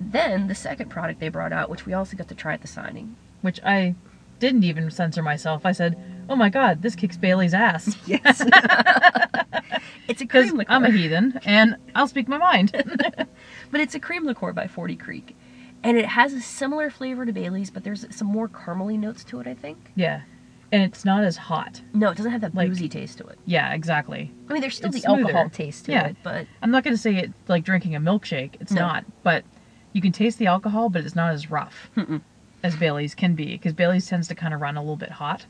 Then 0.00 0.48
the 0.48 0.54
second 0.54 0.88
product 0.88 1.20
they 1.20 1.28
brought 1.28 1.52
out, 1.52 1.68
which 1.68 1.86
we 1.86 1.92
also 1.92 2.16
got 2.16 2.28
to 2.28 2.34
try 2.34 2.54
at 2.54 2.62
the 2.62 2.68
signing. 2.68 3.16
Which 3.42 3.60
I 3.62 3.94
didn't 4.38 4.64
even 4.64 4.90
censor 4.90 5.22
myself. 5.22 5.66
I 5.66 5.72
said, 5.72 5.96
"Oh 6.28 6.36
my 6.36 6.48
God, 6.48 6.82
this 6.82 6.96
kicks 6.96 7.16
Bailey's 7.16 7.54
ass." 7.54 7.96
Yes. 8.06 8.40
it's 10.08 10.20
a 10.20 10.26
cream 10.26 10.56
liqueur. 10.56 10.72
I'm 10.72 10.84
a 10.84 10.90
heathen 10.90 11.38
and 11.44 11.76
I'll 11.94 12.08
speak 12.08 12.28
my 12.28 12.38
mind. 12.38 12.72
But 13.70 13.80
it's 13.80 13.94
a 13.94 14.00
cream 14.00 14.26
liqueur 14.26 14.52
by 14.52 14.66
40 14.66 14.96
Creek. 14.96 15.34
And 15.84 15.96
it 15.96 16.06
has 16.06 16.32
a 16.32 16.40
similar 16.40 16.90
flavor 16.90 17.26
to 17.26 17.32
Bailey's, 17.32 17.70
but 17.70 17.82
there's 17.84 18.06
some 18.14 18.28
more 18.28 18.48
caramely 18.48 18.98
notes 18.98 19.24
to 19.24 19.40
it, 19.40 19.46
I 19.46 19.54
think. 19.54 19.90
yeah, 19.96 20.22
and 20.70 20.82
it's 20.82 21.04
not 21.04 21.24
as 21.24 21.36
hot. 21.36 21.80
No, 21.92 22.10
it 22.10 22.16
doesn't 22.16 22.30
have 22.32 22.40
that 22.42 22.54
Like- 22.54 22.68
boozy 22.68 22.88
taste 22.88 23.18
to 23.18 23.26
it. 23.26 23.38
Yeah, 23.46 23.72
exactly. 23.74 24.30
I 24.48 24.52
mean, 24.52 24.62
there's 24.62 24.76
still 24.76 24.88
It's 24.94 25.02
the 25.02 25.08
alcohol 25.08 25.50
taste 25.50 25.86
to 25.86 25.92
Yeah. 25.92 26.06
it, 26.06 26.16
but 26.22 26.46
I'm 26.62 26.70
not 26.70 26.84
going 26.84 26.94
to 26.94 26.98
say 27.00 27.16
it's 27.16 27.34
like 27.48 27.64
drinking 27.64 27.94
a 27.96 28.00
milkshake. 28.00 28.54
It's 28.60 28.72
No. 28.72 28.80
not, 28.82 29.04
but 29.22 29.44
you 29.92 30.00
can 30.00 30.12
taste 30.12 30.38
the 30.38 30.46
alcohol, 30.46 30.88
but 30.88 31.04
it's 31.04 31.14
not 31.16 31.32
as 31.34 31.50
rough 31.50 31.90
Mm-mm. 31.96 32.20
as 32.62 32.74
Bailey's 32.76 33.14
can 33.14 33.34
be. 33.34 33.46
Because 33.52 33.72
Bailey's 33.74 34.06
tends 34.06 34.28
to 34.28 34.34
kind 34.34 34.54
of 34.54 34.60
run 34.60 34.76
a 34.76 34.80
little 34.80 34.96
bit 34.96 35.10
hot. 35.10 35.44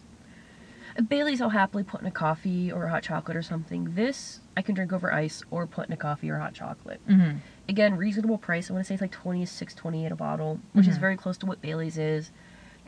Bailey's 1.08 1.40
I'll 1.40 1.48
happily 1.50 1.82
put 1.84 2.00
in 2.00 2.06
a 2.06 2.10
coffee 2.10 2.70
or 2.70 2.84
a 2.84 2.90
hot 2.90 3.02
chocolate 3.02 3.36
or 3.36 3.42
something. 3.42 3.94
This 3.94 4.40
I 4.56 4.62
can 4.62 4.74
drink 4.74 4.92
over 4.92 5.12
ice 5.12 5.42
or 5.50 5.66
put 5.66 5.86
in 5.86 5.92
a 5.92 5.96
coffee 5.96 6.30
or 6.30 6.38
hot 6.38 6.54
chocolate. 6.54 7.00
Mm-hmm. 7.08 7.38
Again, 7.68 7.96
reasonable 7.96 8.38
price. 8.38 8.70
I 8.70 8.74
want 8.74 8.84
to 8.84 8.88
say 8.88 8.94
it's 8.94 9.00
like 9.00 9.12
26 9.12 9.74
28 9.74 10.12
a 10.12 10.16
bottle, 10.16 10.60
which 10.72 10.86
is 10.88 10.96
Mhm. 10.98 11.00
very 11.00 11.16
close 11.16 11.36
to 11.38 11.46
what 11.46 11.60
Bailey's 11.62 11.96
is. 11.98 12.30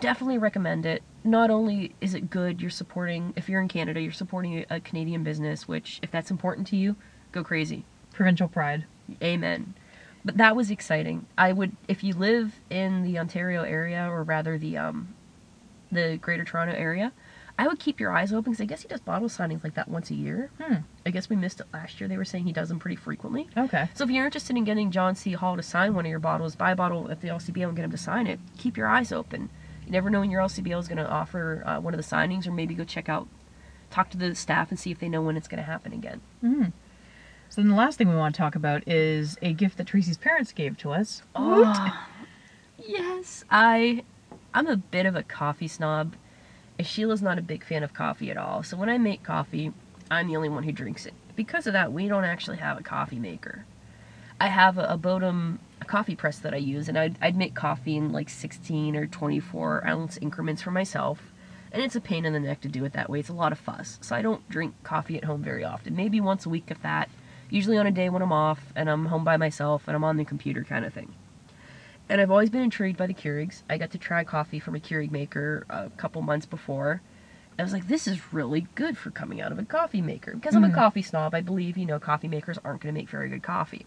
Definitely 0.00 0.38
recommend 0.38 0.84
it. 0.84 1.02
Not 1.22 1.50
only 1.50 1.94
is 2.00 2.14
it 2.14 2.28
good, 2.28 2.60
you're 2.60 2.70
supporting, 2.70 3.32
if 3.36 3.48
you're 3.48 3.62
in 3.62 3.68
Canada, 3.68 4.00
you're 4.00 4.12
supporting 4.12 4.58
a, 4.58 4.76
a 4.76 4.80
Canadian 4.80 5.22
business, 5.22 5.68
which, 5.68 6.00
if 6.02 6.10
that's 6.10 6.30
important 6.32 6.66
to 6.68 6.76
you, 6.76 6.96
go 7.32 7.44
crazy. 7.44 7.84
Provincial 8.12 8.48
pride. 8.48 8.84
Amen. 9.22 9.74
But 10.24 10.36
that 10.38 10.56
was 10.56 10.70
exciting. 10.70 11.26
I 11.38 11.52
would, 11.52 11.76
if 11.86 12.02
you 12.02 12.12
live 12.14 12.54
in 12.70 13.02
the 13.02 13.18
Ontario 13.18 13.62
area, 13.62 14.06
or 14.10 14.22
rather 14.24 14.58
the 14.58 14.76
um, 14.78 15.14
the 15.92 16.16
Greater 16.20 16.44
Toronto 16.44 16.74
area, 16.74 17.12
I 17.56 17.68
would 17.68 17.78
keep 17.78 18.00
your 18.00 18.10
eyes 18.12 18.32
open 18.32 18.52
because 18.52 18.60
I 18.62 18.66
guess 18.66 18.82
he 18.82 18.88
does 18.88 19.00
bottle 19.00 19.28
signings 19.28 19.62
like 19.62 19.74
that 19.74 19.88
once 19.88 20.10
a 20.10 20.14
year. 20.14 20.50
Hmm. 20.60 20.74
I 21.06 21.10
guess 21.10 21.28
we 21.30 21.36
missed 21.36 21.60
it 21.60 21.66
last 21.72 22.00
year. 22.00 22.08
They 22.08 22.16
were 22.16 22.24
saying 22.24 22.44
he 22.44 22.52
does 22.52 22.68
them 22.68 22.80
pretty 22.80 22.96
frequently. 22.96 23.48
Okay. 23.56 23.88
So 23.94 24.02
if 24.04 24.10
you're 24.10 24.24
interested 24.26 24.56
in 24.56 24.64
getting 24.64 24.90
John 24.90 25.14
C. 25.14 25.32
Hall 25.34 25.56
to 25.56 25.62
sign 25.62 25.94
one 25.94 26.04
of 26.04 26.10
your 26.10 26.18
bottles, 26.18 26.56
buy 26.56 26.72
a 26.72 26.76
bottle 26.76 27.08
at 27.12 27.20
the 27.20 27.28
LCBO 27.28 27.68
and 27.68 27.76
get 27.76 27.84
him 27.84 27.92
to 27.92 27.96
sign 27.96 28.26
it. 28.26 28.40
Keep 28.58 28.76
your 28.76 28.88
eyes 28.88 29.12
open. 29.12 29.50
You 29.86 29.92
never 29.92 30.10
know 30.10 30.20
when 30.20 30.30
your 30.30 30.40
LCBO 30.42 30.78
is 30.80 30.88
going 30.88 30.98
to 30.98 31.08
offer 31.08 31.62
uh, 31.64 31.78
one 31.80 31.94
of 31.94 31.98
the 31.98 32.04
signings, 32.16 32.46
or 32.46 32.50
maybe 32.50 32.74
go 32.74 32.82
check 32.84 33.08
out, 33.08 33.28
talk 33.90 34.10
to 34.10 34.16
the 34.16 34.34
staff 34.34 34.70
and 34.70 34.78
see 34.80 34.90
if 34.90 34.98
they 34.98 35.08
know 35.08 35.22
when 35.22 35.36
it's 35.36 35.46
going 35.46 35.58
to 35.62 35.64
happen 35.70 35.92
again. 35.92 36.22
hmm 36.40 36.64
So 37.50 37.60
then 37.60 37.68
the 37.68 37.76
last 37.76 37.98
thing 37.98 38.08
we 38.08 38.16
want 38.16 38.34
to 38.34 38.38
talk 38.38 38.56
about 38.56 38.82
is 38.88 39.36
a 39.42 39.52
gift 39.52 39.76
that 39.76 39.86
Tracy's 39.86 40.16
parents 40.16 40.52
gave 40.52 40.76
to 40.78 40.90
us. 40.90 41.22
Oh, 41.36 42.04
yes. 42.84 43.44
I, 43.50 44.02
I'm 44.52 44.66
a 44.66 44.76
bit 44.76 45.06
of 45.06 45.14
a 45.14 45.22
coffee 45.22 45.68
snob. 45.68 46.14
Sheila's 46.80 47.22
not 47.22 47.38
a 47.38 47.42
big 47.42 47.64
fan 47.64 47.82
of 47.82 47.94
coffee 47.94 48.30
at 48.30 48.36
all. 48.36 48.62
So 48.62 48.76
when 48.76 48.88
I 48.88 48.98
make 48.98 49.22
coffee, 49.22 49.72
I'm 50.10 50.28
the 50.28 50.36
only 50.36 50.48
one 50.48 50.64
who 50.64 50.72
drinks 50.72 51.06
it. 51.06 51.14
Because 51.36 51.66
of 51.66 51.72
that, 51.72 51.92
we 51.92 52.08
don't 52.08 52.24
actually 52.24 52.58
have 52.58 52.78
a 52.78 52.82
coffee 52.82 53.18
maker. 53.18 53.64
I 54.40 54.48
have 54.48 54.78
a, 54.78 54.84
a 54.84 54.98
Bodum 54.98 55.58
a 55.80 55.84
coffee 55.84 56.16
press 56.16 56.38
that 56.38 56.54
I 56.54 56.58
use, 56.58 56.88
and 56.88 56.98
I'd, 56.98 57.16
I'd 57.20 57.36
make 57.36 57.54
coffee 57.54 57.96
in 57.96 58.10
like 58.10 58.28
16 58.28 58.96
or 58.96 59.06
24 59.06 59.86
ounce 59.86 60.16
increments 60.16 60.62
for 60.62 60.70
myself. 60.70 61.20
And 61.70 61.82
it's 61.82 61.96
a 61.96 62.00
pain 62.00 62.24
in 62.24 62.32
the 62.32 62.40
neck 62.40 62.60
to 62.62 62.68
do 62.68 62.84
it 62.84 62.92
that 62.92 63.10
way. 63.10 63.20
It's 63.20 63.28
a 63.28 63.34
lot 63.34 63.52
of 63.52 63.58
fuss. 63.58 63.98
So 64.00 64.14
I 64.14 64.22
don't 64.22 64.48
drink 64.48 64.74
coffee 64.82 65.16
at 65.16 65.24
home 65.24 65.42
very 65.42 65.64
often. 65.64 65.96
Maybe 65.96 66.20
once 66.20 66.46
a 66.46 66.48
week, 66.48 66.66
if 66.68 66.80
that. 66.82 67.10
Usually 67.50 67.76
on 67.76 67.86
a 67.86 67.90
day 67.90 68.08
when 68.08 68.22
I'm 68.22 68.32
off 68.32 68.72
and 68.74 68.88
I'm 68.88 69.06
home 69.06 69.24
by 69.24 69.36
myself 69.36 69.82
and 69.86 69.96
I'm 69.96 70.04
on 70.04 70.16
the 70.16 70.24
computer 70.24 70.64
kind 70.64 70.84
of 70.84 70.94
thing. 70.94 71.14
And 72.08 72.20
I've 72.20 72.30
always 72.30 72.50
been 72.50 72.60
intrigued 72.62 72.98
by 72.98 73.06
the 73.06 73.14
Keurigs. 73.14 73.62
I 73.68 73.78
got 73.78 73.90
to 73.92 73.98
try 73.98 74.24
coffee 74.24 74.58
from 74.58 74.74
a 74.74 74.80
Keurig 74.80 75.10
maker 75.10 75.64
a 75.70 75.90
couple 75.96 76.20
months 76.22 76.46
before. 76.46 77.00
I 77.58 77.62
was 77.62 77.72
like, 77.72 77.86
this 77.86 78.06
is 78.06 78.32
really 78.32 78.66
good 78.74 78.98
for 78.98 79.10
coming 79.10 79.40
out 79.40 79.52
of 79.52 79.58
a 79.58 79.64
coffee 79.64 80.02
maker. 80.02 80.34
Because 80.34 80.54
I'm 80.54 80.64
a 80.64 80.68
Mhm. 80.68 80.74
coffee 80.74 81.02
snob, 81.02 81.34
I 81.34 81.40
believe, 81.40 81.78
you 81.78 81.86
know, 81.86 81.98
coffee 82.00 82.28
makers 82.28 82.58
aren't 82.64 82.80
going 82.82 82.94
to 82.94 83.00
make 83.00 83.08
very 83.08 83.28
good 83.28 83.42
coffee. 83.42 83.86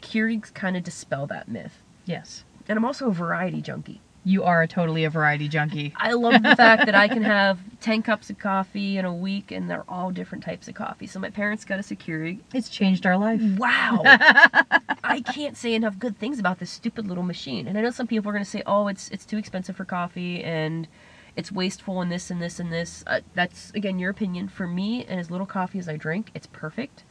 Keurigs 0.00 0.54
kind 0.54 0.76
of 0.76 0.84
dispel 0.84 1.26
that 1.26 1.48
myth. 1.48 1.82
Yes. 2.04 2.44
And 2.68 2.78
I'm 2.78 2.84
also 2.84 3.08
a 3.08 3.12
variety 3.12 3.60
junkie. 3.60 4.00
You 4.26 4.42
are 4.42 4.60
a 4.60 4.66
totally 4.66 5.04
a 5.04 5.10
variety 5.10 5.46
junkie. 5.46 5.94
I 5.96 6.14
love 6.14 6.42
the 6.42 6.56
fact 6.56 6.84
that 6.86 6.96
I 6.96 7.06
can 7.06 7.22
have 7.22 7.60
10 7.80 8.02
cups 8.02 8.28
of 8.28 8.40
coffee 8.40 8.98
in 8.98 9.04
a 9.04 9.14
week 9.14 9.52
and 9.52 9.70
they're 9.70 9.84
all 9.88 10.10
different 10.10 10.42
types 10.42 10.66
of 10.66 10.74
coffee. 10.74 11.06
So 11.06 11.20
my 11.20 11.30
parents 11.30 11.64
got 11.64 11.78
us 11.78 11.92
a 11.92 11.96
Keurig. 11.96 12.40
It's 12.52 12.68
changed 12.68 13.06
our 13.06 13.16
life. 13.16 13.40
Wow. 13.56 14.02
I 15.04 15.22
can't 15.32 15.56
say 15.56 15.74
enough 15.74 16.00
good 16.00 16.18
things 16.18 16.40
about 16.40 16.58
this 16.58 16.70
stupid 16.70 17.06
little 17.06 17.22
machine. 17.22 17.68
And 17.68 17.78
I 17.78 17.82
know 17.82 17.92
some 17.92 18.08
people 18.08 18.28
are 18.28 18.32
going 18.32 18.44
to 18.44 18.50
say, 18.50 18.64
"Oh, 18.66 18.88
it's 18.88 19.08
it's 19.10 19.24
too 19.24 19.38
expensive 19.38 19.76
for 19.76 19.84
coffee 19.84 20.42
and 20.42 20.88
it's 21.36 21.52
wasteful 21.52 22.00
and 22.00 22.10
this 22.10 22.28
and 22.28 22.42
this 22.42 22.58
and 22.58 22.72
this." 22.72 23.04
Uh, 23.06 23.20
that's 23.36 23.70
again 23.74 24.00
your 24.00 24.10
opinion. 24.10 24.48
For 24.48 24.66
me, 24.66 25.04
and 25.04 25.20
as 25.20 25.30
little 25.30 25.46
coffee 25.46 25.78
as 25.78 25.88
I 25.88 25.96
drink, 25.96 26.32
it's 26.34 26.48
perfect. 26.48 27.04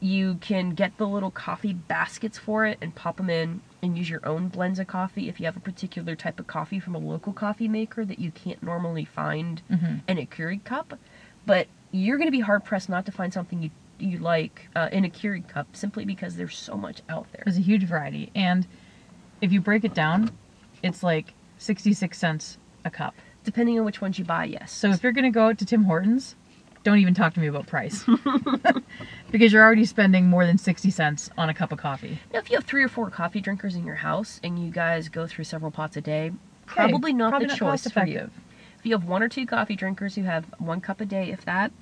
You 0.00 0.34
can 0.42 0.74
get 0.74 0.98
the 0.98 1.08
little 1.08 1.30
coffee 1.30 1.72
baskets 1.72 2.36
for 2.36 2.66
it 2.66 2.76
and 2.82 2.94
pop 2.94 3.16
them 3.16 3.30
in 3.30 3.62
and 3.82 3.96
use 3.96 4.08
your 4.10 4.26
own 4.26 4.48
blends 4.48 4.78
of 4.78 4.86
coffee 4.86 5.28
if 5.28 5.38
you 5.38 5.46
have 5.46 5.56
a 5.56 5.60
particular 5.60 6.16
type 6.16 6.40
of 6.40 6.46
coffee 6.46 6.80
from 6.80 6.94
a 6.94 6.98
local 6.98 7.32
coffee 7.32 7.68
maker 7.68 8.04
that 8.04 8.18
you 8.18 8.30
can't 8.30 8.62
normally 8.62 9.04
find 9.04 9.62
Mhm. 9.70 10.00
in 10.08 10.18
a 10.18 10.26
Keurig 10.26 10.64
cup. 10.64 10.98
But 11.44 11.68
you're 11.92 12.16
going 12.16 12.26
to 12.28 12.32
be 12.32 12.40
hard 12.40 12.64
pressed 12.64 12.88
not 12.88 13.06
to 13.06 13.12
find 13.12 13.32
something 13.32 13.62
you 13.62 13.70
you 13.98 14.18
like 14.18 14.68
uh, 14.76 14.90
in 14.92 15.06
a 15.06 15.08
Keurig 15.08 15.48
cup 15.48 15.68
simply 15.74 16.04
because 16.04 16.36
there's 16.36 16.54
so 16.56 16.76
much 16.76 17.00
out 17.08 17.26
there. 17.32 17.42
There's 17.46 17.56
a 17.56 17.62
huge 17.62 17.84
variety. 17.84 18.30
And 18.34 18.66
if 19.40 19.52
you 19.52 19.60
break 19.62 19.84
it 19.84 19.94
down, 19.94 20.32
it's 20.82 21.02
like 21.02 21.32
66 21.56 22.18
cents 22.18 22.58
a 22.84 22.90
cup. 22.90 23.14
Depending 23.44 23.78
on 23.78 23.86
which 23.86 24.02
ones 24.02 24.18
you 24.18 24.24
buy, 24.26 24.44
yes. 24.44 24.70
So 24.72 24.90
if 24.90 25.02
you're 25.02 25.12
going 25.12 25.24
to 25.24 25.30
go 25.30 25.46
out 25.46 25.56
to 25.58 25.64
Tim 25.64 25.84
Hortons, 25.84 26.34
don't 26.84 26.98
even 26.98 27.14
talk 27.14 27.32
to 27.34 27.40
me 27.40 27.46
about 27.46 27.66
price. 27.68 28.04
because 29.30 29.52
you're 29.52 29.62
already 29.62 29.84
spending 29.84 30.26
more 30.26 30.46
than 30.46 30.58
60 30.58 30.90
cents 30.90 31.30
on 31.36 31.48
a 31.48 31.54
cup 31.54 31.72
of 31.72 31.78
coffee. 31.78 32.18
now, 32.32 32.38
if 32.38 32.50
you 32.50 32.56
have 32.56 32.64
three 32.64 32.82
or 32.82 32.88
four 32.88 33.10
coffee 33.10 33.40
drinkers 33.40 33.74
in 33.74 33.84
your 33.84 33.96
house 33.96 34.40
and 34.42 34.58
you 34.58 34.70
guys 34.70 35.08
go 35.08 35.26
through 35.26 35.44
several 35.44 35.70
pots 35.70 35.96
a 35.96 36.00
day, 36.00 36.32
probably 36.66 37.12
not 37.12 37.30
probably 37.30 37.46
the 37.46 37.52
not 37.52 37.58
choice 37.58 37.90
for 37.90 38.06
you. 38.06 38.30
If 38.78 38.86
you 38.86 38.92
have 38.92 39.04
one 39.04 39.22
or 39.22 39.28
two 39.28 39.46
coffee 39.46 39.76
drinkers 39.76 40.14
who 40.14 40.22
have 40.22 40.46
one 40.58 40.80
cup 40.80 41.00
a 41.00 41.06
day, 41.06 41.30
if 41.30 41.44
that, 41.44 41.72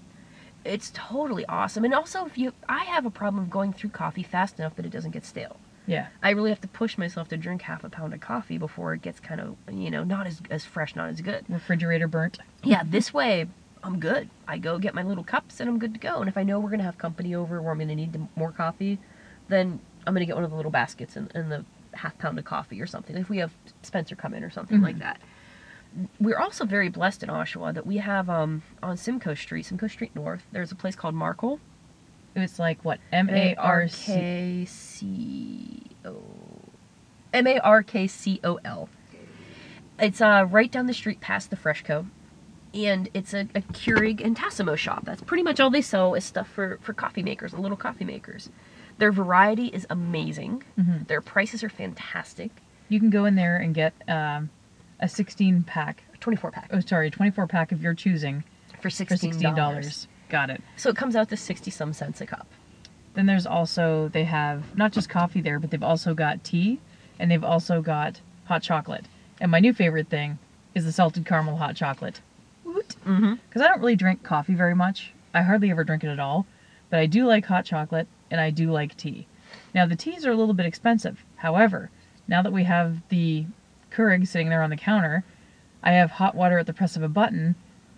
it's 0.65 0.91
totally 0.95 1.45
awesome. 1.47 1.85
And 1.85 1.95
also, 1.95 2.25
if 2.25 2.39
you, 2.39 2.53
I 2.69 2.85
have 2.85 3.05
a 3.05 3.11
problem 3.11 3.49
going 3.49 3.73
through 3.73 3.91
coffee 3.91 4.23
fast 4.23 4.59
enough 4.59 4.77
that 4.77 4.87
it 4.87 4.91
doesn't 4.91 5.11
get 5.11 5.25
stale. 5.25 5.57
Yeah. 5.87 6.07
I 6.23 6.31
really 6.31 6.49
have 6.49 6.63
to 6.63 6.69
push 6.69 6.97
myself 6.97 7.29
to 7.29 7.37
drink 7.37 7.63
half 7.63 7.85
a 7.85 7.91
pound 7.91 8.15
of 8.15 8.21
coffee 8.21 8.57
before 8.57 8.95
it 8.95 9.03
gets 9.03 9.21
kind 9.21 9.41
of, 9.41 9.57
you 9.71 9.91
know, 9.91 10.03
not 10.03 10.27
as 10.27 10.41
as 10.51 10.65
fresh, 10.65 10.97
not 10.97 11.11
as 11.11 11.21
good. 11.21 11.45
Refrigerator 11.49 12.09
burnt. 12.09 12.39
yeah, 12.63 12.83
this 12.87 13.13
way 13.13 13.49
I'm 13.85 14.00
good. 14.00 14.31
I 14.49 14.59
go 14.59 14.79
get 14.79 14.95
my 14.95 15.03
little 15.03 15.23
cups 15.25 15.61
and 15.61 15.69
I'm 15.69 15.79
good 15.79 15.93
to 15.95 16.00
go. 16.00 16.17
And 16.21 16.29
if 16.29 16.37
I 16.38 16.43
know 16.43 16.59
we're 16.59 16.71
gonna 16.71 16.83
have 16.85 16.99
company 16.99 17.35
over 17.35 17.61
where 17.61 17.71
I'm 17.73 17.79
gonna 17.79 17.95
need 17.95 18.19
more 18.35 18.50
coffee, 18.50 18.99
then 19.49 19.79
I'm 20.07 20.14
gonna 20.14 20.25
get 20.26 20.35
one 20.35 20.45
of 20.45 20.50
the 20.50 20.57
little 20.57 20.71
baskets 20.73 21.17
and, 21.17 21.31
and 21.35 21.53
the 21.53 21.64
half 21.93 22.17
pound 22.19 22.38
of 22.38 22.45
coffee 22.47 22.81
or 22.81 22.87
something. 22.87 23.17
If 23.17 23.29
we 23.29 23.38
have 23.38 23.53
Spencer 23.83 24.17
come 24.17 24.33
in 24.35 24.43
or 24.43 24.50
something 24.50 24.81
like 24.81 24.97
Mhm. 24.97 25.00
that. 25.00 25.21
We're 26.19 26.38
also 26.38 26.64
very 26.64 26.88
blessed 26.88 27.23
in 27.23 27.29
Oshawa 27.29 27.73
that 27.75 27.87
we 27.87 27.99
have 27.99 28.29
um, 28.29 28.62
on 28.83 28.97
Simcoe 28.97 29.35
Street, 29.35 29.64
Simcoe 29.67 29.87
Street 29.87 30.11
North. 30.17 30.45
There's 30.50 30.73
a 30.73 30.75
place 30.75 30.97
called 30.97 31.14
Markcol. 31.14 31.61
It's 32.35 32.59
like 32.59 32.85
what? 32.85 32.99
M 33.12 33.29
A 33.31 33.55
R. 33.55 33.87
K 33.93 34.64
C 34.67 35.83
O 36.05 36.17
M 37.33 37.47
A 37.47 37.59
R 37.61 37.83
K 37.85 38.09
C 38.09 38.41
O 38.43 38.59
L. 38.64 38.88
It's 40.00 40.21
uh 40.21 40.47
right 40.50 40.71
down 40.73 40.87
the 40.87 40.95
street 40.95 41.21
past 41.21 41.50
the 41.50 41.57
Freshco, 41.57 42.07
and 42.75 43.09
it's 43.14 43.33
a, 43.35 43.40
a 43.54 43.61
Keurig 43.73 44.25
and 44.25 44.37
Tassimo 44.37 44.76
shop. 44.76 45.04
That's 45.04 45.23
pretty 45.23 45.43
much 45.43 45.61
all 45.61 45.71
they 45.71 45.83
sell 45.83 46.14
is 46.14 46.25
stuff 46.25 46.49
for 46.49 46.78
for 46.83 46.93
coffee 46.93 47.23
makers 47.23 47.52
and 47.52 47.62
little 47.62 47.76
coffee 47.76 48.04
makers. 48.04 48.50
Their 48.99 49.12
variety 49.12 49.66
is 49.69 49.87
amazing. 49.90 50.62
Mhm. 50.78 51.07
Their 51.09 51.21
prices 51.21 51.64
are 51.64 51.69
fantastic. 51.69 52.50
You 52.88 53.00
can 53.00 53.11
go 53.11 53.25
in 53.25 53.35
there 53.35 53.57
and 53.57 53.75
get 53.75 53.93
um, 54.09 54.50
a 55.00 55.09
16 55.09 55.62
pack. 55.64 56.02
Twenty 56.21 56.37
four 56.37 56.50
pack 56.50 56.71
Oh, 56.73 56.81
sorry, 56.81 57.11
24 57.11 57.47
pack 57.47 57.71
of 57.73 57.83
your 57.83 57.93
choosing 57.95 58.45
for 58.81 58.83
for 58.83 58.90
16 58.90 59.54
dollars. 59.54 60.09
Got 60.31 60.50
it. 60.50 60.62
So 60.76 60.88
it 60.90 60.97
comes 60.97 61.16
out 61.16 61.28
to 61.31 61.37
sixty 61.37 61.71
some 61.71 61.93
cents 61.93 62.21
a 62.21 62.26
cup. 62.26 62.47
Then 63.14 63.26
there's 63.26 63.47
also 63.47 64.09
they 64.09 64.25
have 64.25 64.75
not 64.76 64.93
just 64.93 65.09
coffee 65.09 65.40
there, 65.40 65.59
but 65.61 65.71
they've 65.71 65.83
also 65.83 66.14
got 66.14 66.43
tea 66.43 66.81
and 67.19 67.31
they've 67.31 67.45
also 67.45 67.83
got 67.83 68.21
hot 68.47 68.62
chocolate. 68.62 69.04
And 69.40 69.50
my 69.50 69.61
new 69.61 69.73
favorite 69.75 70.09
thing 70.09 70.38
is 70.75 70.85
the 70.85 70.93
salted 70.93 71.26
caramel 71.26 71.57
hot 71.57 71.76
chocolate. 71.76 72.21
Mm-hmm. 73.07 73.35
Because 73.49 73.62
I 73.62 73.69
don't 73.69 73.81
really 73.81 73.97
drink 73.97 74.23
coffee 74.23 74.55
very 74.55 74.75
much. 74.75 75.12
I 75.33 75.43
hardly 75.43 75.71
ever 75.71 75.85
drink 75.85 76.05
it 76.05 76.09
at 76.09 76.21
all. 76.21 76.47
But 76.91 77.00
I 77.00 77.07
do 77.07 77.26
like 77.26 77.47
hot 77.47 77.64
chocolate 77.64 78.07
and 78.31 78.41
I 78.41 78.50
do 78.50 78.71
like 78.71 78.97
tea. 78.97 79.26
Now 79.75 79.87
the 79.87 79.97
teas 79.97 80.25
are 80.26 80.31
a 80.33 80.37
little 80.37 80.55
bit 80.55 80.67
expensive. 80.67 81.25
However, 81.37 81.91
now 82.29 82.43
that 82.43 82.53
we 82.53 82.64
have 82.64 82.99
the 83.09 83.47
Keurig 83.91 84.26
sitting 84.26 84.49
there 84.49 84.62
on 84.62 84.71
the 84.71 84.76
counter, 84.76 85.25
I 85.83 85.93
have 85.93 86.12
hot 86.12 86.35
water 86.35 86.59
at 86.59 86.67
the 86.67 86.73
press 86.73 86.97
of 86.97 87.03
a 87.03 87.09
button, 87.09 87.55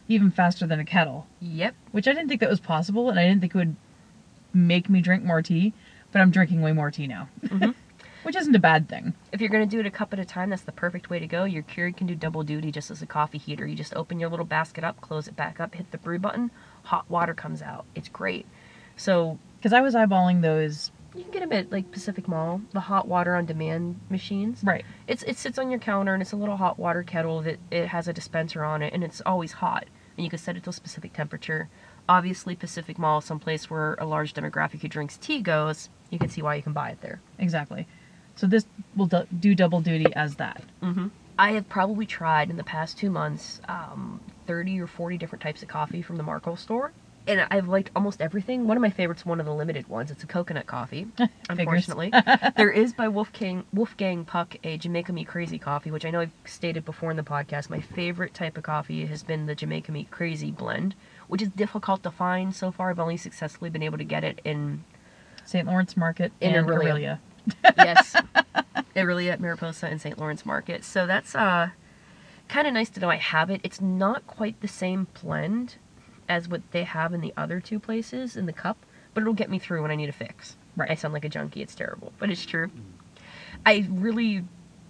even 0.08 0.30
faster 0.30 0.66
than 0.66 0.80
a 0.80 0.84
kettle. 0.84 1.26
Yep. 1.40 1.74
Which 1.92 2.08
I 2.08 2.12
didn't 2.12 2.28
think 2.28 2.40
that 2.40 2.50
was 2.50 2.60
possible, 2.60 3.08
and 3.10 3.18
I 3.18 3.24
didn't 3.26 3.40
think 3.40 3.54
it 3.54 3.58
would 3.58 3.76
make 4.52 4.88
me 4.88 5.00
drink 5.00 5.22
more 5.24 5.42
tea. 5.42 5.72
But 6.12 6.20
I'm 6.22 6.30
drinking 6.30 6.62
way 6.62 6.72
more 6.72 6.90
tea 6.90 7.06
now, 7.06 7.28
Mhm. 7.44 7.74
which 8.26 8.34
isn't 8.36 8.56
a 8.56 8.58
bad 8.58 8.88
thing. 8.88 9.14
If 9.30 9.40
you're 9.40 9.50
going 9.50 9.68
to 9.68 9.70
do 9.70 9.78
it 9.78 9.86
a 9.86 9.90
cup 9.90 10.12
at 10.12 10.18
a 10.18 10.24
time, 10.24 10.50
that's 10.50 10.62
the 10.62 10.72
perfect 10.72 11.08
way 11.08 11.20
to 11.20 11.26
go. 11.28 11.44
Your 11.44 11.62
Keurig 11.62 11.96
can 11.96 12.06
do 12.08 12.14
double 12.16 12.42
duty 12.42 12.72
just 12.72 12.90
as 12.90 13.00
a 13.00 13.06
coffee 13.06 13.38
heater. 13.38 13.66
You 13.66 13.76
just 13.76 13.94
open 13.94 14.18
your 14.18 14.28
little 14.28 14.44
basket 14.44 14.82
up, 14.82 15.00
close 15.00 15.28
it 15.28 15.36
back 15.36 15.60
up, 15.60 15.76
hit 15.76 15.90
the 15.92 15.98
brew 15.98 16.18
button, 16.18 16.50
hot 16.82 17.08
water 17.08 17.34
comes 17.34 17.62
out. 17.62 17.84
It's 17.94 18.08
great. 18.08 18.44
So 18.96 19.38
Because 19.58 19.72
I 19.72 19.80
was 19.80 19.94
eyeballing 19.94 20.42
those. 20.42 20.90
you 21.14 21.22
can 21.22 21.30
get 21.30 21.40
them 21.40 21.52
at 21.52 21.70
like 21.70 21.92
Pacific 21.92 22.26
Mall, 22.26 22.60
the 22.72 22.80
hot 22.80 23.06
water 23.06 23.36
on 23.36 23.46
demand 23.46 24.00
machines. 24.10 24.60
Right. 24.64 24.84
It's 25.06 25.22
it 25.22 25.36
sits 25.38 25.56
on 25.58 25.70
your 25.70 25.78
counter 25.80 26.12
and 26.12 26.20
it's 26.20 26.32
a 26.32 26.36
little 26.36 26.56
hot 26.56 26.78
water 26.80 27.04
kettle 27.04 27.42
that 27.42 27.58
it 27.70 27.86
has 27.88 28.08
a 28.08 28.12
dispenser 28.12 28.64
on 28.64 28.82
it 28.82 28.92
and 28.92 29.04
it's 29.04 29.22
always 29.24 29.52
hot 29.52 29.84
and 30.16 30.24
you 30.24 30.30
can 30.30 30.38
set 30.40 30.56
it 30.56 30.64
to 30.64 30.70
a 30.70 30.72
specific 30.72 31.12
temperature. 31.12 31.68
Obviously, 32.08 32.56
Pacific 32.56 32.98
Mall, 32.98 33.20
someplace 33.20 33.70
where 33.70 33.94
a 33.94 34.04
large 34.04 34.34
demographic 34.34 34.80
who 34.80 34.88
drinks 34.88 35.16
tea 35.16 35.40
goes, 35.40 35.90
you 36.10 36.18
can 36.18 36.28
see 36.28 36.40
why 36.42 36.54
you 36.54 36.62
can 36.62 36.72
buy 36.72 36.90
it 36.90 37.00
there. 37.00 37.20
Exactly. 37.38 37.86
So 38.36 38.46
this 38.46 38.66
will 38.94 39.06
do, 39.06 39.26
do 39.38 39.54
double 39.54 39.80
duty 39.80 40.12
as 40.14 40.36
that. 40.36 40.62
hmm 40.80 41.08
I 41.38 41.52
have 41.52 41.68
probably 41.68 42.06
tried 42.06 42.48
in 42.48 42.56
the 42.56 42.64
past 42.64 42.96
two 42.96 43.10
months 43.10 43.60
um, 43.68 44.22
30 44.46 44.80
or 44.80 44.86
40 44.86 45.18
different 45.18 45.42
types 45.42 45.62
of 45.62 45.68
coffee 45.68 46.00
from 46.00 46.16
the 46.16 46.22
Markcol 46.22 46.58
store. 46.58 46.92
And 47.26 47.46
I've 47.50 47.68
liked 47.68 47.90
almost 47.94 48.22
everything. 48.22 48.66
One 48.66 48.76
of 48.76 48.80
my 48.80 48.88
favorites, 48.88 49.26
one 49.26 49.40
of 49.40 49.44
the 49.46 49.52
limited 49.52 49.88
ones, 49.88 50.10
it's 50.10 50.22
a 50.22 50.26
coconut 50.26 50.66
coffee, 50.66 51.08
unfortunately. 51.50 52.12
there 52.56 52.70
is 52.70 52.92
by 52.94 53.08
Wolfgang, 53.08 53.64
Wolfgang 53.74 54.24
Puck 54.24 54.56
a 54.62 54.78
Jamaica 54.78 55.12
Me 55.12 55.24
Crazy 55.24 55.58
coffee, 55.58 55.90
which 55.90 56.06
I 56.06 56.10
know 56.10 56.20
I've 56.20 56.30
stated 56.44 56.84
before 56.84 57.10
in 57.10 57.16
the 57.18 57.22
podcast. 57.24 57.68
My 57.68 57.80
favorite 57.80 58.32
type 58.32 58.56
of 58.56 58.62
coffee 58.62 59.04
has 59.06 59.22
been 59.22 59.46
the 59.46 59.54
Jamaica 59.56 59.90
Me 59.92 60.06
Crazy 60.10 60.52
blend, 60.52 60.94
which 61.26 61.42
is 61.42 61.48
difficult 61.48 62.02
to 62.04 62.10
find 62.10 62.54
so 62.54 62.70
far. 62.70 62.90
I've 62.90 63.00
only 63.00 63.16
successfully 63.16 63.70
been 63.70 63.82
able 63.82 63.98
to 63.98 64.04
get 64.04 64.22
it 64.22 64.40
in 64.44 64.84
St. 65.44 65.66
Lawrence 65.66 65.96
Market 65.96 66.32
In 66.40 66.54
and 66.54 66.66
Orillia. 66.66 66.92
Orillia. 66.94 67.18
Yes, 67.76 68.16
Orillia 68.96 69.32
at 69.32 69.40
Mariposa 69.40 69.86
and 69.86 70.00
St. 70.00 70.18
Lawrence 70.18 70.44
Market. 70.46 70.84
So 70.84 71.06
that's 71.06 71.34
uh, 71.34 71.70
kind 72.48 72.66
of 72.66 72.74
nice 72.74 72.90
to 72.90 73.00
know 73.00 73.10
I 73.10 73.16
have 73.16 73.50
it. 73.50 73.60
It's 73.62 73.80
not 73.80 74.26
quite 74.26 74.60
the 74.60 74.68
same 74.68 75.06
blend 75.22 75.76
as 76.28 76.48
what 76.48 76.62
they 76.72 76.84
have 76.84 77.12
in 77.14 77.20
the 77.20 77.32
other 77.36 77.60
two 77.60 77.78
places 77.78 78.36
in 78.36 78.46
the 78.46 78.52
cup, 78.52 78.78
but 79.14 79.20
it'll 79.22 79.32
get 79.34 79.50
me 79.50 79.58
through 79.58 79.82
when 79.82 79.90
I 79.90 79.94
need 79.96 80.08
a 80.08 80.12
fix. 80.12 80.56
Right. 80.76 80.90
I 80.90 80.94
sound 80.94 81.14
like 81.14 81.24
a 81.24 81.28
junkie. 81.28 81.62
It's 81.62 81.74
terrible, 81.74 82.12
but 82.18 82.30
it's 82.30 82.44
true. 82.44 82.70
I 83.64 83.86
really, 83.90 84.44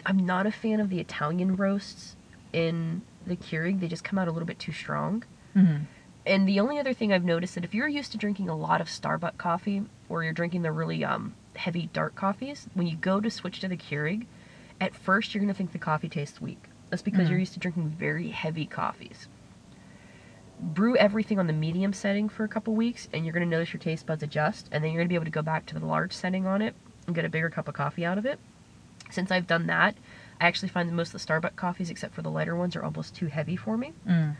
I'm 0.04 0.24
not 0.26 0.46
a 0.46 0.50
fan 0.52 0.80
of 0.80 0.90
the 0.90 0.98
Italian 0.98 1.56
roasts 1.56 2.16
in 2.52 3.02
the 3.26 3.36
Keurig. 3.36 3.80
They 3.80 3.88
just 3.88 4.02
come 4.04 4.18
out 4.18 4.28
a 4.28 4.32
little 4.32 4.46
bit 4.46 4.58
too 4.58 4.72
strong. 4.72 5.24
hmm 5.54 5.76
And 6.24 6.48
the 6.48 6.58
only 6.58 6.78
other 6.78 6.92
thing 6.92 7.12
I've 7.12 7.24
noticed 7.24 7.54
that 7.54 7.64
if 7.64 7.74
you're 7.74 7.86
used 7.88 8.12
to 8.12 8.18
drinking 8.18 8.48
a 8.48 8.56
lot 8.56 8.80
of 8.80 8.88
Starbucks 8.88 9.36
coffee, 9.38 9.82
or 10.08 10.24
you're 10.24 10.32
drinking 10.32 10.62
the 10.62 10.72
really 10.72 11.04
um, 11.04 11.34
heavy 11.56 11.88
dark 11.92 12.14
coffees, 12.14 12.68
when 12.74 12.86
you 12.86 12.96
go 12.96 13.20
to 13.20 13.30
switch 13.30 13.60
to 13.60 13.68
the 13.68 13.76
Keurig, 13.76 14.26
at 14.80 14.94
first 14.94 15.34
you're 15.34 15.42
gonna 15.42 15.54
think 15.54 15.72
the 15.72 15.78
coffee 15.78 16.08
tastes 16.08 16.40
weak. 16.40 16.68
That's 16.90 17.02
because 17.02 17.26
Mhm. 17.26 17.30
you're 17.30 17.38
used 17.38 17.54
to 17.54 17.60
drinking 17.60 17.90
very 17.90 18.28
heavy 18.30 18.66
coffees. 18.66 19.28
Brew 20.58 20.96
everything 20.96 21.38
on 21.38 21.46
the 21.46 21.52
medium 21.52 21.92
setting 21.92 22.28
for 22.28 22.44
a 22.44 22.48
couple 22.48 22.74
weeks, 22.74 23.08
and 23.12 23.24
you're 23.24 23.32
gonna 23.32 23.44
notice 23.46 23.72
your 23.72 23.80
taste 23.80 24.06
buds 24.06 24.22
adjust, 24.22 24.68
and 24.72 24.82
then 24.82 24.92
you're 24.92 25.00
gonna 25.02 25.08
be 25.08 25.14
able 25.14 25.24
to 25.26 25.30
go 25.30 25.42
back 25.42 25.66
to 25.66 25.74
the 25.78 25.84
large 25.84 26.12
setting 26.12 26.46
on 26.46 26.62
it 26.62 26.74
and 27.06 27.14
get 27.14 27.24
a 27.24 27.28
bigger 27.28 27.50
cup 27.50 27.68
of 27.68 27.74
coffee 27.74 28.04
out 28.04 28.18
of 28.18 28.24
it. 28.24 28.38
Since 29.10 29.30
I've 29.30 29.46
done 29.46 29.66
that, 29.66 29.96
I 30.40 30.46
actually 30.46 30.68
find 30.68 30.88
that 30.88 30.94
most 30.94 31.14
of 31.14 31.20
the 31.20 31.26
Starbucks 31.26 31.56
coffees, 31.56 31.90
except 31.90 32.14
for 32.14 32.22
the 32.22 32.30
lighter 32.30 32.56
ones, 32.56 32.74
are 32.74 32.82
almost 32.82 33.14
too 33.14 33.26
heavy 33.26 33.56
for 33.56 33.76
me. 33.76 33.92
Mm. 34.06 34.36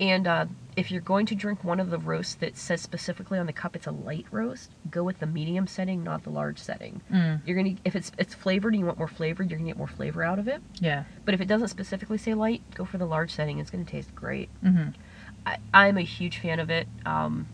And 0.00 0.26
uh, 0.26 0.46
if 0.76 0.90
you're 0.90 1.00
going 1.00 1.26
to 1.26 1.34
drink 1.34 1.62
one 1.62 1.78
of 1.78 1.90
the 1.90 1.98
roasts 1.98 2.34
that 2.36 2.56
says 2.56 2.80
specifically 2.80 3.38
on 3.38 3.46
the 3.46 3.52
cup 3.52 3.76
it's 3.76 3.86
a 3.86 3.92
light 3.92 4.26
roast, 4.30 4.70
go 4.90 5.02
with 5.04 5.20
the 5.20 5.26
medium 5.26 5.66
setting, 5.66 6.02
not 6.02 6.24
the 6.24 6.30
large 6.30 6.58
setting. 6.58 7.00
Mm. 7.12 7.40
You're 7.46 7.56
gonna 7.56 7.76
if 7.84 7.94
it's 7.94 8.10
it's 8.18 8.34
flavored 8.34 8.74
and 8.74 8.80
you 8.80 8.86
want 8.86 8.98
more 8.98 9.08
flavor, 9.08 9.42
you're 9.42 9.58
gonna 9.58 9.70
get 9.70 9.78
more 9.78 9.86
flavor 9.86 10.24
out 10.24 10.38
of 10.38 10.48
it. 10.48 10.60
Yeah. 10.80 11.04
But 11.24 11.34
if 11.34 11.40
it 11.40 11.46
doesn't 11.46 11.68
specifically 11.68 12.18
say 12.18 12.34
light, 12.34 12.62
go 12.74 12.84
for 12.84 12.98
the 12.98 13.06
large 13.06 13.30
setting. 13.30 13.58
It's 13.58 13.70
gonna 13.70 13.84
taste 13.84 14.14
great. 14.14 14.48
hmm 14.62 14.88
I, 15.46 15.58
I'm 15.74 15.98
a 15.98 16.02
huge 16.02 16.38
fan 16.38 16.58
of 16.58 16.70
it. 16.70 16.88
Um, 17.04 17.46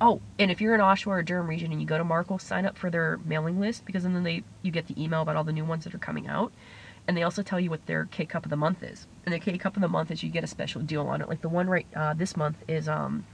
oh, 0.00 0.20
and 0.38 0.50
if 0.50 0.60
you're 0.60 0.74
in 0.74 0.80
Oshawa 0.80 1.06
or 1.06 1.22
Durham 1.22 1.46
region 1.46 1.70
and 1.70 1.80
you 1.80 1.86
go 1.86 1.96
to 1.96 2.04
Markcol, 2.04 2.40
sign 2.40 2.66
up 2.66 2.76
for 2.76 2.90
their 2.90 3.18
mailing 3.24 3.60
list 3.60 3.84
because 3.86 4.02
then 4.02 4.22
they 4.22 4.42
you 4.62 4.70
get 4.72 4.88
the 4.88 5.02
email 5.02 5.22
about 5.22 5.36
all 5.36 5.44
the 5.44 5.52
new 5.52 5.64
ones 5.64 5.84
that 5.84 5.94
are 5.94 5.98
coming 5.98 6.26
out, 6.26 6.52
and 7.08 7.16
they 7.16 7.22
also 7.22 7.42
tell 7.42 7.60
you 7.60 7.70
what 7.70 7.86
their 7.86 8.06
K 8.06 8.24
cup 8.26 8.44
of 8.44 8.50
the 8.50 8.56
month 8.56 8.82
is. 8.82 9.06
And 9.24 9.34
the 9.34 9.38
K 9.38 9.56
cup 9.58 9.76
of 9.76 9.82
the 9.82 9.88
month 9.88 10.10
is 10.10 10.22
you 10.22 10.30
get 10.30 10.44
a 10.44 10.48
special 10.48 10.80
deal 10.82 11.02
on 11.06 11.20
it. 11.20 11.28
Like 11.28 11.40
the 11.42 11.48
one 11.48 11.68
right 11.68 11.86
uh, 11.94 12.14
this 12.14 12.36
month 12.36 12.56
is 12.68 12.88
um, 12.88 13.24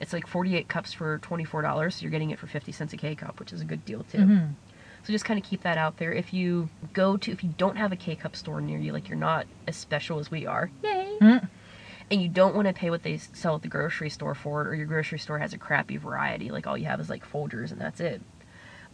it's 0.00 0.12
like 0.12 0.26
48 0.26 0.68
cups 0.68 0.92
for 0.92 1.18
$24. 1.20 1.92
So 1.92 2.02
you're 2.02 2.10
getting 2.10 2.30
it 2.30 2.38
for 2.38 2.46
50 2.46 2.72
cents 2.72 2.92
a 2.92 2.96
K 2.96 3.14
cup, 3.14 3.38
which 3.40 3.52
is 3.52 3.60
a 3.60 3.64
good 3.64 3.84
deal 3.84 4.04
too. 4.04 4.18
hmm 4.24 4.46
So 5.04 5.12
just 5.12 5.24
kind 5.24 5.38
of 5.38 5.44
keep 5.48 5.62
that 5.62 5.76
out 5.78 5.98
there. 5.98 6.12
If 6.12 6.32
you 6.32 6.68
go 6.92 7.16
to, 7.18 7.30
if 7.30 7.44
you 7.44 7.50
don't 7.56 7.76
have 7.76 7.92
a 7.92 7.96
K 7.96 8.16
cup 8.16 8.34
store 8.36 8.60
near 8.60 8.78
you, 8.78 8.92
like 8.92 9.08
you're 9.08 9.18
not 9.18 9.46
as 9.66 9.76
special 9.76 10.18
as 10.18 10.30
we 10.30 10.46
are, 10.46 10.70
yay, 10.82 11.18
Mm. 11.20 11.48
and 12.10 12.20
you 12.22 12.28
don't 12.28 12.54
want 12.54 12.66
to 12.68 12.74
pay 12.74 12.90
what 12.90 13.02
they 13.02 13.16
sell 13.18 13.54
at 13.56 13.62
the 13.62 13.68
grocery 13.68 14.10
store 14.10 14.34
for 14.34 14.62
it, 14.62 14.68
or 14.68 14.74
your 14.74 14.86
grocery 14.86 15.18
store 15.18 15.38
has 15.38 15.52
a 15.52 15.58
crappy 15.58 15.96
variety, 15.96 16.50
like 16.50 16.66
all 16.66 16.76
you 16.76 16.86
have 16.86 17.00
is 17.00 17.08
like 17.08 17.24
Folgers 17.30 17.70
and 17.70 17.80
that's 17.80 18.00
it. 18.00 18.20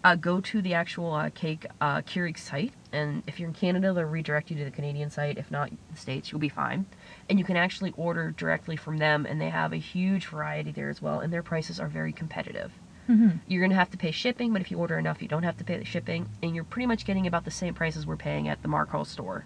Uh, 0.02 0.14
go 0.14 0.40
to 0.40 0.62
the 0.62 0.72
actual 0.72 1.12
uh, 1.12 1.28
cake 1.30 1.66
uh, 1.80 2.00
Keurig 2.00 2.38
site, 2.38 2.72
and 2.90 3.22
if 3.26 3.38
you're 3.38 3.48
in 3.48 3.54
Canada, 3.54 3.92
they'll 3.92 4.04
redirect 4.04 4.50
you 4.50 4.56
to 4.56 4.64
the 4.64 4.70
Canadian 4.70 5.10
site. 5.10 5.36
If 5.36 5.50
not, 5.50 5.70
the 5.90 5.96
states, 5.98 6.32
you'll 6.32 6.40
be 6.40 6.48
fine. 6.48 6.86
And 7.28 7.38
you 7.38 7.44
can 7.44 7.56
actually 7.56 7.92
order 7.98 8.30
directly 8.30 8.76
from 8.76 8.96
them, 8.96 9.26
and 9.26 9.38
they 9.38 9.50
have 9.50 9.74
a 9.74 9.76
huge 9.76 10.26
variety 10.26 10.72
there 10.72 10.88
as 10.88 11.02
well, 11.02 11.20
and 11.20 11.30
their 11.30 11.42
prices 11.42 11.78
are 11.78 11.88
very 11.88 12.14
competitive. 12.14 12.72
hmm 13.06 13.28
You're 13.46 13.60
going 13.60 13.72
to 13.72 13.76
have 13.76 13.90
to 13.90 13.98
pay 13.98 14.10
shipping, 14.10 14.54
but 14.54 14.62
if 14.62 14.70
you 14.70 14.78
order 14.78 14.98
enough, 14.98 15.20
you 15.20 15.28
don't 15.28 15.42
have 15.42 15.58
to 15.58 15.64
pay 15.64 15.76
the 15.76 15.84
shipping, 15.84 16.30
and 16.42 16.54
you're 16.54 16.64
pretty 16.64 16.86
much 16.86 17.04
getting 17.04 17.26
about 17.26 17.44
the 17.44 17.50
same 17.50 17.74
prices 17.74 18.06
we're 18.06 18.16
paying 18.16 18.48
at 18.48 18.62
the 18.62 18.68
Markcol 18.68 19.06
store. 19.06 19.44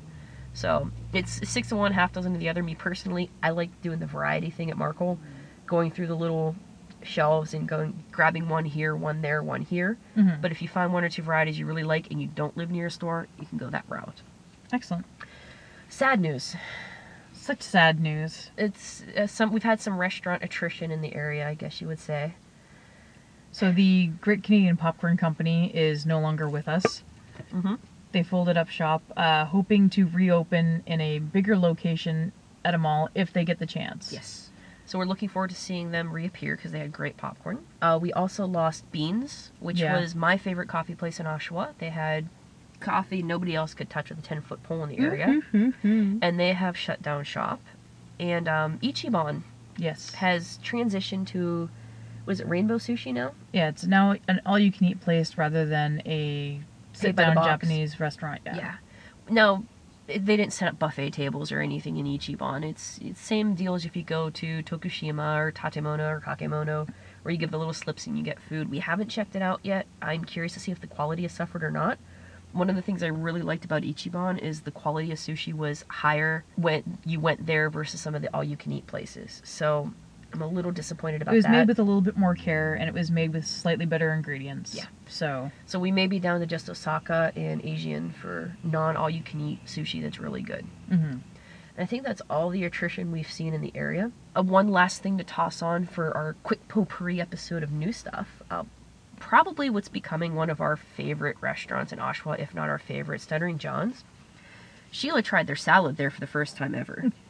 So 0.52 0.92
it's 1.12 1.48
six 1.48 1.70
to 1.70 1.76
one, 1.76 1.92
half 1.92 2.12
dozen 2.12 2.32
of 2.32 2.38
the 2.38 2.48
other. 2.48 2.62
Me 2.62 2.76
personally, 2.76 3.28
I 3.42 3.50
like 3.50 3.82
doing 3.82 3.98
the 3.98 4.06
variety 4.06 4.50
thing 4.50 4.70
at 4.70 4.76
Markcol, 4.76 5.18
going 5.66 5.90
through 5.90 6.06
the 6.06 6.14
little 6.14 6.54
shelves 7.04 7.54
and 7.54 7.68
going 7.68 8.04
grabbing 8.10 8.48
one 8.48 8.64
here, 8.64 8.94
one 8.96 9.20
there, 9.22 9.42
one 9.42 9.62
here. 9.62 9.96
hmm 10.14 10.30
But 10.40 10.50
if 10.52 10.60
you 10.62 10.68
find 10.68 10.92
one 10.92 11.04
or 11.04 11.08
two 11.08 11.22
varieties 11.22 11.58
you 11.58 11.66
really 11.66 11.84
like 11.84 12.10
and 12.10 12.20
you 12.20 12.28
don't 12.28 12.56
live 12.56 12.70
near 12.70 12.86
a 12.86 12.90
store, 12.90 13.28
you 13.38 13.46
can 13.46 13.58
go 13.58 13.68
that 13.70 13.84
route. 13.88 14.22
Excellent. 14.72 15.04
Sad 15.88 16.20
news. 16.20 16.56
Such 17.32 17.62
sad 17.62 18.00
news. 18.00 18.50
It's 18.56 19.02
uh, 19.16 19.26
some 19.26 19.52
we've 19.52 19.62
had 19.62 19.80
some 19.80 19.98
restaurant 19.98 20.42
attrition 20.42 20.90
in 20.90 21.02
the 21.02 21.14
area, 21.14 21.46
I 21.48 21.54
guess 21.54 21.80
you 21.80 21.86
would 21.88 22.00
say. 22.00 22.34
So 23.52 23.70
the 23.70 24.08
Great 24.20 24.42
Canadian 24.42 24.76
Popcorn 24.76 25.16
Company 25.16 25.70
is 25.74 26.04
no 26.06 26.18
longer 26.20 26.48
with 26.48 26.66
us. 26.68 27.02
Mhm. 27.52 27.78
They 28.12 28.22
folded 28.22 28.56
up 28.56 28.68
shop, 28.68 29.02
uh, 29.16 29.44
hoping 29.44 29.90
to 29.90 30.06
reopen 30.06 30.82
in 30.86 31.00
a 31.00 31.18
bigger 31.18 31.56
location 31.56 32.32
at 32.64 32.74
a 32.74 32.78
mall 32.78 33.08
if 33.14 33.32
they 33.32 33.44
get 33.44 33.58
the 33.58 33.66
chance. 33.66 34.12
Yes. 34.12 34.50
So 34.86 34.98
we're 34.98 35.06
looking 35.06 35.28
forward 35.28 35.50
to 35.50 35.56
seeing 35.56 35.90
them 35.92 36.12
reappear 36.12 36.56
because 36.56 36.72
they 36.72 36.78
had 36.78 36.92
great 36.92 37.16
popcorn. 37.16 37.64
Uh, 37.80 37.98
we 38.00 38.12
also 38.12 38.46
lost 38.46 38.90
Beanz, 38.92 39.50
which 39.60 39.80
Yeah. 39.80 39.98
was 39.98 40.14
my 40.14 40.36
favorite 40.36 40.68
coffee 40.68 40.94
place 40.94 41.18
in 41.18 41.26
Oshawa. 41.26 41.74
They 41.78 41.88
had 41.90 42.28
coffee 42.80 43.22
nobody 43.22 43.54
else 43.54 43.72
could 43.72 43.88
touch 43.88 44.10
with 44.10 44.18
a 44.18 44.22
10 44.22 44.42
foot 44.42 44.62
pole 44.62 44.82
in 44.84 44.90
the 44.90 44.98
area. 44.98 45.40
Mhm. 45.52 46.18
and 46.20 46.38
they 46.38 46.52
have 46.52 46.76
shut 46.76 47.00
down 47.02 47.24
shop. 47.24 47.60
And 48.20 48.46
um, 48.48 48.78
Ichiban 48.80 49.42
Yes. 49.78 50.14
has 50.16 50.58
transitioned 50.62 51.26
to, 51.28 51.70
was 52.26 52.40
it 52.40 52.46
Rainbow 52.48 52.76
Sushi 52.76 53.12
now? 53.12 53.32
Yeah, 53.52 53.68
it's 53.68 53.84
now 53.86 54.16
an 54.28 54.40
all-you-can-eat 54.44 55.00
place 55.00 55.38
rather 55.38 55.64
than 55.64 56.02
a 56.04 56.60
the 56.92 56.98
sit-down. 56.98 57.34
Japanese 57.36 57.98
restaurant. 57.98 58.42
Yeah. 58.44 58.56
Yeah. 58.56 58.74
Now, 59.30 59.64
they 60.06 60.18
didn't 60.36 60.52
set 60.52 60.68
up 60.68 60.78
buffet 60.78 61.10
tables 61.10 61.50
or 61.50 61.60
anything 61.60 61.96
in 61.96 62.06
Ichiban. 62.06 62.64
It's 62.64 62.98
it's 63.02 63.20
same 63.20 63.54
deal 63.54 63.74
as 63.74 63.84
if 63.84 63.96
you 63.96 64.02
go 64.02 64.30
to 64.30 64.62
Tokushima 64.62 65.38
or 65.38 65.52
Tatemono 65.52 66.10
or 66.10 66.20
Kakemono, 66.20 66.88
where 67.22 67.32
you 67.32 67.38
give 67.38 67.50
the 67.50 67.58
little 67.58 67.72
slips 67.72 68.06
and 68.06 68.16
you 68.18 68.24
get 68.24 68.40
food. 68.40 68.70
We 68.70 68.80
haven't 68.80 69.08
checked 69.08 69.34
it 69.34 69.42
out 69.42 69.60
yet. 69.62 69.86
I'm 70.02 70.24
curious 70.24 70.52
to 70.54 70.60
see 70.60 70.72
if 70.72 70.80
the 70.80 70.86
quality 70.86 71.22
has 71.22 71.32
suffered 71.32 71.64
or 71.64 71.70
not. 71.70 71.98
One 72.52 72.70
of 72.70 72.76
the 72.76 72.82
things 72.82 73.02
I 73.02 73.08
really 73.08 73.42
liked 73.42 73.64
about 73.64 73.82
Ichiban 73.82 74.38
is 74.38 74.60
the 74.60 74.70
quality 74.70 75.10
of 75.10 75.18
sushi 75.18 75.52
was 75.52 75.84
higher 75.88 76.44
when 76.54 76.98
you 77.04 77.18
went 77.18 77.46
there 77.46 77.68
versus 77.68 78.00
some 78.00 78.14
of 78.14 78.22
the 78.22 78.32
all-you-can-eat 78.32 78.86
places. 78.86 79.42
So 79.44 79.92
I'm 80.34 80.42
a 80.42 80.48
little 80.48 80.72
disappointed 80.72 81.22
about 81.22 81.30
that. 81.30 81.34
It 81.34 81.38
was 81.38 81.44
that. 81.44 81.52
made 81.52 81.68
with 81.68 81.78
a 81.78 81.82
little 81.82 82.00
bit 82.00 82.16
more 82.16 82.34
care, 82.34 82.74
and 82.74 82.88
it 82.88 82.94
was 82.94 83.10
made 83.10 83.32
with 83.32 83.46
slightly 83.46 83.86
better 83.86 84.12
ingredients. 84.12 84.74
Yeah. 84.74 84.86
So 85.06 85.52
So 85.66 85.78
we 85.78 85.92
may 85.92 86.06
be 86.08 86.18
down 86.18 86.40
to 86.40 86.46
just 86.46 86.68
Osaka 86.68 87.32
and 87.36 87.64
Asian 87.64 88.10
for 88.12 88.56
non 88.64 88.96
all 88.96 89.08
you 89.08 89.22
can 89.22 89.40
eat 89.40 89.64
sushi 89.64 90.02
that's 90.02 90.18
really 90.18 90.42
good. 90.42 90.66
Mm-hmm. 90.90 91.18
And 91.76 91.82
I 91.82 91.86
think 91.86 92.04
that's 92.04 92.22
all 92.28 92.50
the 92.50 92.64
attrition 92.64 93.12
we've 93.12 93.30
seen 93.30 93.54
in 93.54 93.60
the 93.60 93.72
area. 93.74 94.10
Uh, 94.36 94.42
one 94.42 94.68
last 94.68 95.02
thing 95.02 95.18
to 95.18 95.24
toss 95.24 95.62
on 95.62 95.86
for 95.86 96.16
our 96.16 96.34
quick 96.42 96.66
potpourri 96.68 97.20
episode 97.20 97.62
of 97.62 97.72
new 97.72 97.92
stuff. 97.92 98.42
Uh, 98.50 98.64
probably 99.18 99.70
what's 99.70 99.88
becoming 99.88 100.34
one 100.34 100.50
of 100.50 100.60
our 100.60 100.76
favorite 100.76 101.36
restaurants 101.40 101.92
in 101.92 101.98
Oshawa, 101.98 102.38
if 102.38 102.54
not 102.54 102.68
our 102.68 102.78
favorite, 102.78 103.20
Stuttering 103.20 103.58
John's. 103.58 104.04
Sheila 104.90 105.22
tried 105.22 105.46
their 105.48 105.56
salad 105.56 105.96
there 105.96 106.10
for 106.10 106.20
the 106.20 106.26
first 106.26 106.56
time 106.56 106.74
ever. 106.74 107.10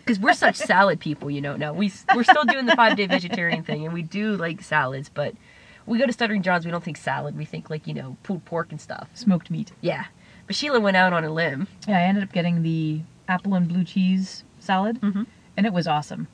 Because 0.00 0.18
we're 0.18 0.34
such 0.34 0.56
salad 0.56 0.98
people, 1.00 1.30
you 1.30 1.40
know. 1.40 1.56
Now 1.56 1.72
we 1.72 1.92
we're 2.14 2.24
still 2.24 2.44
doing 2.44 2.66
the 2.66 2.74
five 2.76 2.96
day 2.96 3.06
vegetarian 3.06 3.62
thing, 3.62 3.84
and 3.84 3.94
we 3.94 4.02
do 4.02 4.36
like 4.36 4.62
salads, 4.62 5.08
but 5.08 5.34
we 5.86 5.98
go 5.98 6.06
to 6.06 6.12
Stuttering 6.12 6.42
John's. 6.42 6.64
We 6.64 6.70
don't 6.70 6.82
think 6.84 6.96
salad. 6.96 7.36
We 7.36 7.44
think 7.44 7.70
like 7.70 7.86
you 7.86 7.94
know 7.94 8.16
pulled 8.22 8.44
pork 8.44 8.70
and 8.70 8.80
stuff. 8.80 9.08
Smoked 9.14 9.50
meat. 9.50 9.72
Yeah, 9.80 10.06
but 10.46 10.56
Sheila 10.56 10.80
went 10.80 10.96
out 10.96 11.12
on 11.12 11.24
a 11.24 11.30
limb. 11.32 11.68
Yeah, 11.86 11.98
I 11.98 12.02
ended 12.02 12.24
up 12.24 12.32
getting 12.32 12.62
the 12.62 13.02
apple 13.28 13.54
and 13.54 13.68
blue 13.68 13.84
cheese 13.84 14.42
salad, 14.58 15.00
Mhm. 15.00 15.26
and 15.56 15.66
it 15.66 15.72
was 15.72 15.86
awesome. 15.86 16.26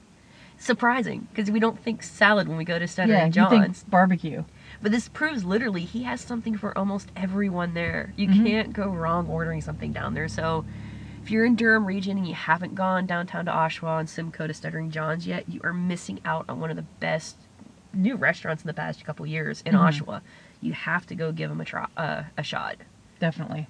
Surprising, 0.59 1.29
because 1.31 1.51
we 1.51 1.61
don't 1.61 1.79
think 1.79 2.03
salad 2.03 2.49
when 2.49 2.57
we 2.57 2.65
go 2.65 2.79
to 2.79 2.89
Stuttering 2.89 3.19
yeah, 3.19 3.29
John's. 3.29 3.81
think 3.83 3.91
barbecue. 3.91 4.43
But 4.81 4.91
this 4.91 5.07
proves 5.09 5.45
literally 5.45 5.83
he 5.83 6.05
has 6.05 6.23
something 6.23 6.57
for 6.57 6.77
almost 6.79 7.11
everyone 7.15 7.75
there. 7.75 8.15
You 8.17 8.29
Mhm. 8.29 8.47
can't 8.47 8.73
go 8.73 8.89
wrong 8.89 9.27
ordering 9.29 9.61
something 9.61 9.93
down 9.93 10.15
there. 10.15 10.29
So 10.29 10.65
if 11.27 11.33
you're 11.33 11.45
in 11.45 11.57
Durham 11.57 11.85
region 11.85 12.17
and 12.17 12.29
you 12.29 12.35
haven't 12.35 12.77
gone 12.77 13.05
downtown 13.05 13.47
to 13.47 13.51
Oshawa 13.51 13.99
and 13.99 14.09
Simcoe 14.09 14.47
to 14.47 14.55
Stuttering 14.55 14.93
John's 14.93 15.27
yet, 15.27 15.49
you 15.49 15.61
are 15.65 15.73
missing 15.73 16.21
out 16.25 16.45
on 16.49 16.61
one 16.61 16.71
of 16.71 16.77
the 16.77 16.85
best 17.01 17.35
new 17.93 18.15
restaurants 18.15 18.63
in 18.63 18.69
the 18.69 18.73
past 18.75 19.05
couple 19.05 19.27
years 19.27 19.61
in 19.67 19.75
Mhm. 19.75 19.89
Oshawa. 19.89 20.21
You 20.61 20.73
have 20.73 21.05
to 21.07 21.17
go 21.17 21.33
give 21.33 21.51
them 21.51 21.61
a 21.61 21.65
try, 21.65 21.87
uh, 21.97 22.23
a 22.39 22.45
shot. 22.45 22.77
Definitely. 23.19 23.67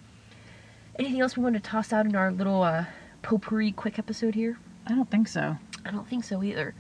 Anything 0.98 1.22
else 1.22 1.34
we 1.34 1.42
want 1.42 1.54
to 1.54 1.60
toss 1.60 1.94
out 1.94 2.04
in 2.04 2.14
our 2.14 2.30
little 2.30 2.62
uh, 2.62 2.84
potpourri 3.22 3.72
quick 3.72 3.98
episode 3.98 4.34
here? 4.34 4.58
I 4.86 4.90
don't 4.94 5.10
think 5.10 5.26
so. 5.26 5.56
I 5.86 5.90
don't 5.92 6.06
think 6.06 6.24
so 6.24 6.42
either. 6.42 6.74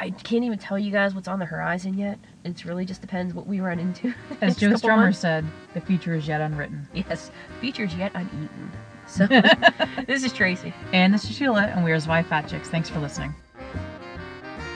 I 0.00 0.10
can't 0.10 0.42
even 0.42 0.58
tell 0.58 0.76
you 0.78 0.90
guys 0.90 1.14
what's 1.14 1.28
on 1.28 1.38
the 1.38 1.44
horizon 1.46 1.96
yet. 1.96 2.18
It 2.42 2.64
really 2.64 2.84
just 2.84 3.00
depends 3.00 3.32
what 3.32 3.46
we 3.46 3.60
run 3.60 3.78
into. 3.78 4.12
As 4.40 4.56
Joe 4.56 4.70
Strummer 4.70 4.96
months. 4.96 5.20
said, 5.20 5.44
the 5.72 5.80
future 5.80 6.14
is 6.14 6.26
yet 6.26 6.40
unwritten. 6.40 6.88
Yes, 6.94 7.30
features 7.60 7.94
yet 7.94 8.10
uneaten. 8.16 8.72
So, 9.10 9.26
this 10.06 10.22
is 10.22 10.32
Tracy. 10.32 10.72
And 10.92 11.12
this 11.12 11.24
is 11.24 11.36
Sheila, 11.36 11.62
and 11.62 11.84
we 11.84 11.90
are 11.90 11.98
Zwei 11.98 12.22
Fat 12.22 12.48
Chicks. 12.48 12.68
Thanks 12.68 12.88
for 12.88 13.00
listening. 13.00 13.34